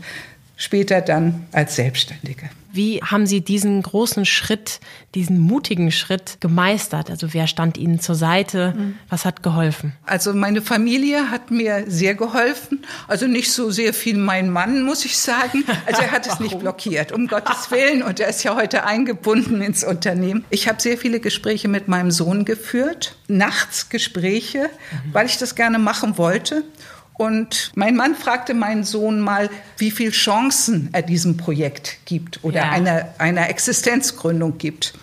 später 0.55 1.01
dann 1.01 1.47
als 1.51 1.75
Selbstständige. 1.75 2.49
Wie 2.73 3.01
haben 3.01 3.25
Sie 3.25 3.41
diesen 3.41 3.81
großen 3.81 4.25
Schritt, 4.25 4.79
diesen 5.15 5.39
mutigen 5.39 5.91
Schritt 5.91 6.37
gemeistert? 6.39 7.09
Also 7.09 7.33
wer 7.33 7.47
stand 7.47 7.77
Ihnen 7.77 7.99
zur 7.99 8.15
Seite? 8.15 8.73
Was 9.09 9.25
hat 9.25 9.43
geholfen? 9.43 9.93
Also 10.05 10.33
meine 10.33 10.61
Familie 10.61 11.29
hat 11.29 11.51
mir 11.51 11.85
sehr 11.87 12.15
geholfen. 12.15 12.85
Also 13.07 13.27
nicht 13.27 13.51
so 13.51 13.71
sehr 13.71 13.93
viel 13.93 14.17
mein 14.17 14.49
Mann, 14.49 14.83
muss 14.83 15.05
ich 15.05 15.17
sagen. 15.17 15.63
Also 15.85 16.01
er 16.01 16.11
hat 16.11 16.27
es 16.27 16.39
nicht 16.39 16.59
blockiert, 16.59 17.11
um 17.11 17.27
Gottes 17.27 17.71
Willen. 17.71 18.03
Und 18.03 18.19
er 18.19 18.29
ist 18.29 18.43
ja 18.43 18.55
heute 18.55 18.85
eingebunden 18.85 19.61
ins 19.61 19.83
Unternehmen. 19.83 20.45
Ich 20.49 20.67
habe 20.67 20.81
sehr 20.81 20.97
viele 20.97 21.19
Gespräche 21.19 21.67
mit 21.67 21.87
meinem 21.87 22.11
Sohn 22.11 22.45
geführt, 22.45 23.15
nachts 23.27 23.89
Gespräche, 23.89 24.69
weil 25.11 25.25
ich 25.25 25.37
das 25.37 25.55
gerne 25.55 25.79
machen 25.79 26.17
wollte. 26.17 26.63
Und 27.21 27.71
mein 27.75 27.95
Mann 27.95 28.15
fragte 28.15 28.55
meinen 28.55 28.83
Sohn 28.83 29.19
mal, 29.19 29.51
wie 29.77 29.91
viele 29.91 30.09
Chancen 30.09 30.89
er 30.91 31.03
diesem 31.03 31.37
Projekt 31.37 31.99
gibt 32.05 32.43
oder 32.43 32.61
ja. 32.61 32.71
einer, 32.71 33.09
einer 33.19 33.47
Existenzgründung 33.47 34.57
gibt. 34.57 34.95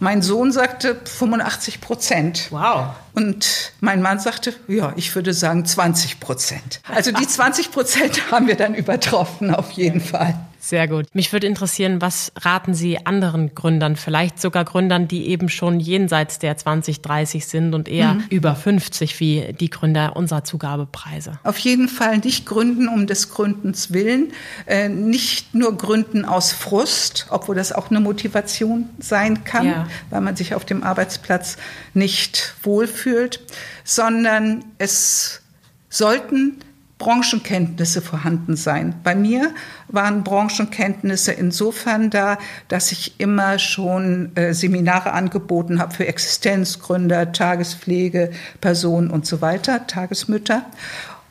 Mein 0.00 0.20
Sohn 0.20 0.50
sagte 0.50 0.96
85 1.04 1.80
Prozent. 1.80 2.48
Wow. 2.50 2.88
Und 3.14 3.72
mein 3.78 4.02
Mann 4.02 4.18
sagte, 4.18 4.52
ja, 4.66 4.92
ich 4.96 5.14
würde 5.14 5.32
sagen 5.32 5.64
20 5.64 6.18
Prozent. 6.18 6.80
Also 6.92 7.12
die 7.12 7.28
20 7.28 7.70
Prozent 7.70 8.32
haben 8.32 8.48
wir 8.48 8.56
dann 8.56 8.74
übertroffen, 8.74 9.54
auf 9.54 9.70
jeden 9.70 10.00
Fall. 10.00 10.34
Sehr 10.62 10.86
gut. 10.88 11.06
Mich 11.14 11.32
würde 11.32 11.46
interessieren, 11.46 12.02
was 12.02 12.32
raten 12.36 12.74
Sie 12.74 13.06
anderen 13.06 13.54
Gründern, 13.54 13.96
vielleicht 13.96 14.38
sogar 14.38 14.66
Gründern, 14.66 15.08
die 15.08 15.28
eben 15.28 15.48
schon 15.48 15.80
jenseits 15.80 16.38
der 16.38 16.54
20, 16.54 17.00
30 17.00 17.46
sind 17.46 17.74
und 17.74 17.88
eher 17.88 18.14
mhm. 18.14 18.24
über 18.28 18.54
50 18.54 19.18
wie 19.20 19.54
die 19.58 19.70
Gründer 19.70 20.16
unserer 20.16 20.44
Zugabepreise? 20.44 21.38
Auf 21.44 21.56
jeden 21.58 21.88
Fall 21.88 22.18
nicht 22.18 22.44
gründen 22.44 22.88
um 22.88 23.06
des 23.06 23.30
Gründens 23.30 23.92
willen, 23.92 24.32
äh, 24.66 24.90
nicht 24.90 25.54
nur 25.54 25.76
gründen 25.76 26.26
aus 26.26 26.52
Frust, 26.52 27.26
obwohl 27.30 27.54
das 27.54 27.72
auch 27.72 27.90
eine 27.90 28.00
Motivation 28.00 28.90
sein 28.98 29.44
kann, 29.44 29.66
ja. 29.66 29.86
weil 30.10 30.20
man 30.20 30.36
sich 30.36 30.54
auf 30.54 30.66
dem 30.66 30.82
Arbeitsplatz 30.82 31.56
nicht 31.94 32.54
wohlfühlt, 32.62 33.40
sondern 33.82 34.62
es 34.76 35.40
sollten 35.88 36.58
Branchenkenntnisse 37.00 38.02
vorhanden 38.02 38.56
sein. 38.56 38.94
Bei 39.02 39.16
mir 39.16 39.52
waren 39.88 40.22
Branchenkenntnisse 40.22 41.32
insofern 41.32 42.10
da, 42.10 42.38
dass 42.68 42.92
ich 42.92 43.18
immer 43.18 43.58
schon 43.58 44.36
äh, 44.36 44.52
Seminare 44.52 45.12
angeboten 45.12 45.80
habe 45.80 45.94
für 45.94 46.06
Existenzgründer, 46.06 47.32
Tagespflege, 47.32 48.30
Personen 48.60 49.10
und 49.10 49.26
so 49.26 49.40
weiter, 49.40 49.86
Tagesmütter. 49.88 50.66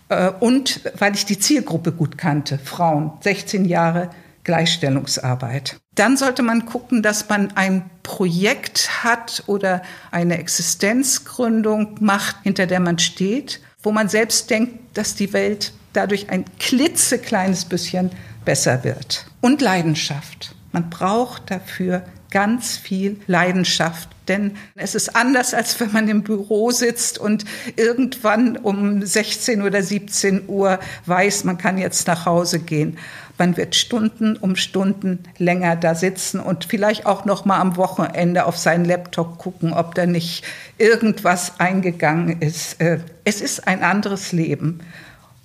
Äh, 0.10 0.32
und 0.39 0.82
weil 0.97 1.13
ich 1.13 1.25
die 1.25 1.39
Zielgruppe 1.39 1.91
gut 1.91 2.17
kannte, 2.17 2.58
Frauen, 2.58 3.12
16 3.21 3.65
Jahre 3.65 4.10
Gleichstellungsarbeit. 4.43 5.77
Dann 5.93 6.17
sollte 6.17 6.41
man 6.41 6.65
gucken, 6.65 7.03
dass 7.03 7.29
man 7.29 7.55
ein 7.55 7.88
Projekt 8.01 9.03
hat 9.03 9.43
oder 9.45 9.84
eine 10.10 10.39
Existenzgründung 10.39 11.97
macht, 11.99 12.38
hinter 12.41 12.65
der 12.65 12.79
man 12.79 12.97
steht 12.97 13.62
wo 13.82 13.91
man 13.91 14.10
selbst 14.10 14.49
denkt, 14.49 14.88
dass 15.00 15.16
die 15.16 15.32
Welt 15.32 15.72
dadurch 15.94 16.30
ein 16.30 16.44
klitzekleines 16.60 17.64
bisschen 17.64 18.12
besser 18.44 18.84
wird. 18.84 19.26
Und 19.40 19.62
Leidenschaft. 19.62 20.54
Man 20.74 20.90
braucht 20.90 21.50
dafür 21.50 22.04
ganz 22.32 22.76
viel 22.76 23.18
Leidenschaft. 23.26 24.10
Denn 24.28 24.58
es 24.76 24.96
ist 24.96 25.16
anders, 25.16 25.54
als 25.54 25.80
wenn 25.80 25.94
man 25.94 26.10
im 26.10 26.24
Büro 26.24 26.72
sitzt 26.72 27.18
und 27.18 27.46
irgendwann 27.78 28.58
um 28.58 29.02
16 29.06 29.62
oder 29.62 29.82
17 29.82 30.50
Uhr 30.50 30.80
weiß, 31.06 31.46
man 31.46 31.58
kann 31.58 31.78
jetzt 31.78 32.06
nach 32.06 32.26
Hause 32.26 32.60
gehen. 32.60 32.98
Man 33.39 33.56
wird 33.56 33.73
Stunden 33.73 34.36
um 34.36 34.58
Stunden 34.58 35.23
länger 35.38 35.78
da 35.78 35.95
sitzen 35.95 36.41
und 36.41 36.65
vielleicht 36.65 37.06
auch 37.06 37.23
noch 37.23 37.45
mal 37.45 37.60
am 37.60 37.78
Wochenende 37.78 38.45
auf 38.45 38.58
seinen 38.58 38.84
Laptop 38.84 39.38
gucken, 39.38 39.71
ob 39.71 39.95
da 39.95 40.06
nicht 40.06 40.43
irgendwas 40.78 41.60
eingegangen 41.60 42.41
ist. 42.41 42.82
Äh, 42.82 42.99
es 43.23 43.39
ist 43.39 43.65
ein 43.65 43.82
anderes 43.82 44.34
Leben. 44.34 44.82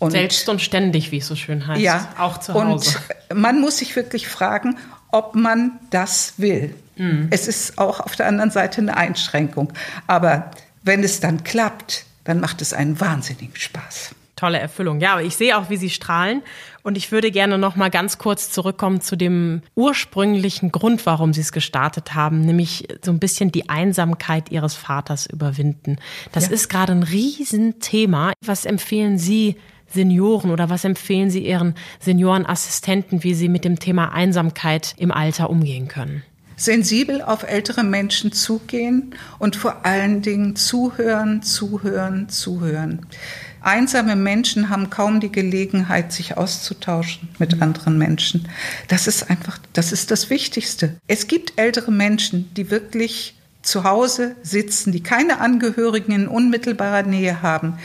Und 0.01 0.11
Selbst 0.11 0.49
und 0.49 0.61
ständig, 0.61 1.13
wie 1.13 1.19
es 1.19 1.29
so 1.29 1.37
schön 1.37 1.67
heißt. 1.67 1.81
Ja, 1.81 2.09
auch 2.19 2.39
zu 2.39 2.53
Hause. 2.55 2.99
Und 3.31 3.39
man 3.39 3.61
muss 3.61 3.79
sich 3.79 3.95
wirklich 3.95 4.27
fragen, 4.27 4.77
ob 5.13 5.37
man 5.37 5.79
das 5.91 6.35
will. 6.37 6.75
Mhm. 6.97 7.29
Es 7.31 7.47
ist 7.47 7.79
auch 7.79 8.01
auf 8.01 8.17
der 8.17 8.27
anderen 8.27 8.51
Seite 8.51 8.81
eine 8.81 8.97
Einschränkung. 8.97 9.73
Aber 10.09 10.51
wenn 10.83 11.05
es 11.05 11.21
dann 11.21 11.45
klappt, 11.45 12.07
dann 12.25 12.41
macht 12.41 12.61
es 12.61 12.73
einen 12.73 12.99
wahnsinnigen 12.99 13.55
Spaß 13.55 14.17
tolle 14.37 14.59
Erfüllung. 14.59 15.01
Ja, 15.01 15.13
aber 15.13 15.23
ich 15.23 15.37
sehe 15.37 15.57
auch, 15.57 15.71
wie 15.71 15.77
Sie 15.77 15.91
strahlen. 15.91 16.43
Und 16.83 16.97
ich 16.97 17.13
würde 17.13 17.31
gerne 17.31 17.57
noch 17.57 17.77
mal 17.77 17.91
ganz 17.91 18.19
kurz 18.19 18.51
zurückkommen 18.51 19.01
zu 19.01 19.17
dem 19.17 19.63
ursprünglichen 19.75 20.73
Grund, 20.73 21.07
warum 21.07 21.33
Sie 21.33 21.41
es 21.41 21.53
gestartet 21.53 22.15
haben, 22.15 22.41
nämlich 22.43 22.89
so 23.03 23.11
ein 23.11 23.19
bisschen 23.19 23.53
die 23.53 23.69
Einsamkeit 23.69 24.51
Ihres 24.51 24.75
Vaters 24.75 25.27
überwinden. 25.27 25.99
Das 26.33 26.47
ja. 26.47 26.53
ist 26.53 26.69
gerade 26.69 26.93
ein 26.93 27.03
Riesenthema. 27.03 28.33
Was 28.45 28.65
empfehlen 28.65 29.19
Sie 29.19 29.57
Senioren 29.87 30.51
oder 30.51 30.69
was 30.69 30.85
empfehlen 30.85 31.31
Sie 31.31 31.47
Ihren 31.47 31.75
Seniorenassistenten, 32.01 33.23
wie 33.23 33.35
sie 33.35 33.49
mit 33.49 33.65
dem 33.65 33.79
Thema 33.79 34.13
Einsamkeit 34.13 34.95
im 34.99 35.13
Alter 35.13 35.51
umgehen 35.51 35.89
können? 35.89 36.23
Sensibel 36.57 37.21
auf 37.23 37.43
ältere 37.43 37.83
Menschen 37.83 38.33
zugehen 38.33 39.15
und 39.39 39.57
vor 39.57 39.85
allen 39.85 40.23
Dingen 40.23 40.57
zuhören, 40.57 41.43
zuhören, 41.43 42.29
zuhören. 42.29 43.07
Einsame 43.65 44.17
Menschen 44.17 44.69
haben 44.69 44.91
kaum 44.91 45.21
die 45.21 45.33
Gelegenheit, 45.33 46.13
sich 46.13 46.37
auszutauschen 46.37 47.29
mit 47.39 47.57
mhm. 47.57 47.63
anderen 47.63 47.99
Menschen. 47.99 48.49
Das 48.89 49.07
ist 49.07 49.31
einfach, 49.31 49.59
das 49.73 49.93
ist 49.93 50.11
das 50.11 50.31
Wichtigste. 50.31 50.97
Es 51.07 51.27
gibt 51.27 51.55
ältere 51.57 51.91
Menschen, 51.91 52.53
die 52.55 52.71
wirklich 52.71 53.35
zu 53.63 53.85
Hause 53.85 54.37
sitzen, 54.43 54.93
die 54.93 55.03
keine 55.03 55.41
Angehörigen 55.41 56.13
in 56.13 56.29
unmittelbarer 56.29 57.03
Nähe 57.03 57.43
haben, 57.43 57.79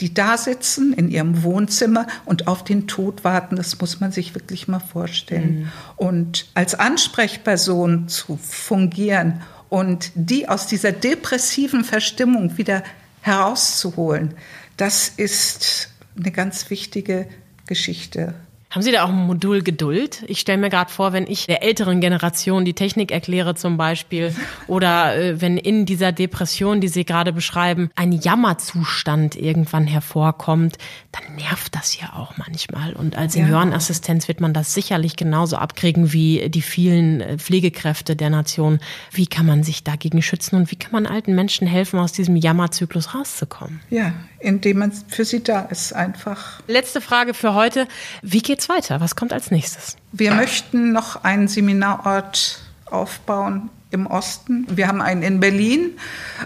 die 0.00 0.12
da 0.12 0.36
sitzen 0.36 0.92
in 0.92 1.10
ihrem 1.10 1.42
Wohnzimmer 1.42 2.06
und 2.24 2.46
auf 2.46 2.64
den 2.64 2.86
Tod 2.86 3.24
warten. 3.24 3.56
Das 3.56 3.80
muss 3.80 4.00
man 4.00 4.12
sich 4.12 4.34
wirklich 4.34 4.68
mal 4.68 4.80
vorstellen. 4.80 5.60
Mhm. 5.60 5.72
Und 5.96 6.46
als 6.54 6.74
Ansprechperson 6.74 8.08
zu 8.08 8.36
fungieren 8.36 9.42
und 9.68 10.12
die 10.14 10.48
aus 10.48 10.66
dieser 10.66 10.92
depressiven 10.92 11.84
Verstimmung 11.84 12.58
wieder 12.58 12.82
herauszuholen, 13.22 14.34
das 14.76 15.08
ist 15.08 15.90
eine 16.16 16.30
ganz 16.30 16.70
wichtige 16.70 17.26
Geschichte. 17.66 18.34
Haben 18.74 18.82
Sie 18.82 18.90
da 18.90 19.04
auch 19.04 19.10
ein 19.10 19.26
Modul 19.28 19.62
Geduld? 19.62 20.24
Ich 20.26 20.40
stelle 20.40 20.58
mir 20.58 20.68
gerade 20.68 20.90
vor, 20.90 21.12
wenn 21.12 21.28
ich 21.28 21.46
der 21.46 21.62
älteren 21.62 22.00
Generation 22.00 22.64
die 22.64 22.74
Technik 22.74 23.12
erkläre 23.12 23.54
zum 23.54 23.76
Beispiel 23.76 24.34
oder 24.66 25.16
äh, 25.16 25.40
wenn 25.40 25.58
in 25.58 25.86
dieser 25.86 26.10
Depression, 26.10 26.80
die 26.80 26.88
Sie 26.88 27.04
gerade 27.04 27.32
beschreiben, 27.32 27.88
ein 27.94 28.10
Jammerzustand 28.10 29.36
irgendwann 29.36 29.86
hervorkommt, 29.86 30.76
dann 31.12 31.36
nervt 31.36 31.76
das 31.76 32.00
ja 32.00 32.14
auch 32.14 32.36
manchmal. 32.36 32.94
Und 32.94 33.16
als 33.16 33.34
Seniorenassistenz 33.34 34.26
wird 34.26 34.40
man 34.40 34.52
das 34.52 34.74
sicherlich 34.74 35.14
genauso 35.14 35.54
abkriegen 35.54 36.12
wie 36.12 36.50
die 36.50 36.62
vielen 36.62 37.20
äh, 37.20 37.38
Pflegekräfte 37.38 38.16
der 38.16 38.30
Nation. 38.30 38.80
Wie 39.12 39.28
kann 39.28 39.46
man 39.46 39.62
sich 39.62 39.84
dagegen 39.84 40.20
schützen 40.20 40.56
und 40.56 40.72
wie 40.72 40.76
kann 40.76 40.90
man 40.90 41.06
alten 41.06 41.36
Menschen 41.36 41.68
helfen, 41.68 42.00
aus 42.00 42.10
diesem 42.10 42.34
Jammerzyklus 42.34 43.14
rauszukommen? 43.14 43.80
Ja, 43.88 44.14
indem 44.44 44.78
man 44.78 44.92
für 45.08 45.24
sie 45.24 45.42
da 45.42 45.62
ist 45.62 45.92
einfach. 45.94 46.60
Letzte 46.68 47.00
Frage 47.00 47.34
für 47.34 47.54
heute. 47.54 47.88
Wie 48.22 48.42
geht's 48.42 48.68
weiter? 48.68 49.00
Was 49.00 49.16
kommt 49.16 49.32
als 49.32 49.50
nächstes? 49.50 49.96
Wir 50.12 50.32
möchten 50.32 50.92
noch 50.92 51.24
einen 51.24 51.48
Seminarort 51.48 52.60
aufbauen 52.86 53.70
im 53.90 54.06
Osten. 54.06 54.66
Wir 54.68 54.88
haben 54.88 55.00
einen 55.00 55.22
in 55.22 55.40
Berlin, 55.40 55.92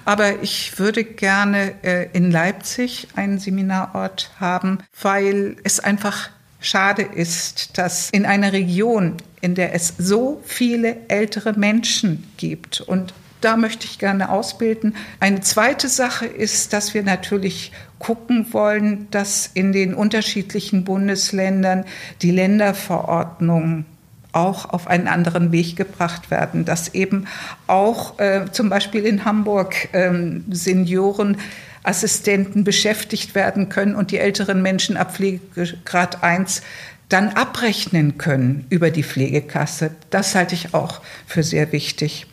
aber 0.05 0.43
ich 0.43 0.79
würde 0.79 1.03
gerne 1.03 1.75
äh, 1.83 2.09
in 2.13 2.31
Leipzig 2.31 3.09
einen 3.17 3.39
Seminarort 3.39 4.31
haben, 4.39 4.79
weil 5.01 5.57
es 5.65 5.81
einfach 5.81 6.31
schade 6.61 7.03
ist, 7.03 7.79
dass 7.79 8.11
in 8.11 8.27
einer 8.27 8.53
Region, 8.53 9.17
in 9.41 9.55
der 9.55 9.75
es 9.75 9.95
so 9.99 10.43
viele 10.45 10.97
ältere 11.09 11.55
Menschen 11.55 12.31
gibt 12.37 12.81
und 12.81 13.15
da 13.41 13.57
möchte 13.57 13.87
ich 13.87 13.99
gerne 13.99 14.31
ausbilden. 14.31 14.97
Eine 15.21 15.41
zweite 15.41 15.89
Sache 15.89 16.27
ist, 16.27 16.73
dass 16.73 16.95
wir 16.95 17.03
natürlich 17.03 17.73
gucken 17.99 18.53
wollen, 18.53 19.09
dass 19.11 19.51
in 19.55 19.73
den 19.73 19.95
unterschiedlichen 19.95 20.85
Bundesländern 20.85 21.85
die 22.23 22.31
Länderverordnungen 22.31 23.87
auch 24.33 24.67
auf 24.67 24.87
einen 24.87 25.09
anderen 25.09 25.53
Weg 25.53 25.77
gebracht 25.77 26.31
werden, 26.31 26.65
dass 26.65 26.95
eben 26.95 27.27
auch 27.67 28.19
äh, 28.19 28.47
zum 28.53 28.69
Beispiel 28.69 29.05
in 29.05 29.25
Hamburg 29.25 29.89
ähm, 29.93 30.45
Senioren 30.51 31.39
Assistenten 31.83 32.65
beschäftigt 32.65 33.35
werden 33.35 33.69
können 33.69 33.95
und 33.95 34.11
die 34.11 34.19
älteren 34.19 34.63
Menschen 34.63 34.97
ab 34.97 35.15
Pflegegrad 35.15 36.23
1 36.23 36.63
dann 37.09 37.31
abrechnen 37.31 38.19
können 38.19 38.67
über 38.69 38.91
die 38.91 39.03
Pflegekasse. 39.03 39.93
Das 40.11 40.35
halte 40.35 40.55
ich 40.55 40.75
auch 40.75 41.01
für 41.27 41.43
sehr 41.43 41.73
wichtig. 41.73 42.27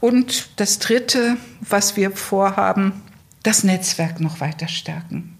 Und 0.00 0.48
das 0.56 0.78
Dritte, 0.78 1.36
was 1.60 1.96
wir 1.96 2.10
vorhaben, 2.10 3.02
das 3.42 3.64
Netzwerk 3.64 4.20
noch 4.20 4.40
weiter 4.40 4.68
stärken. 4.68 5.36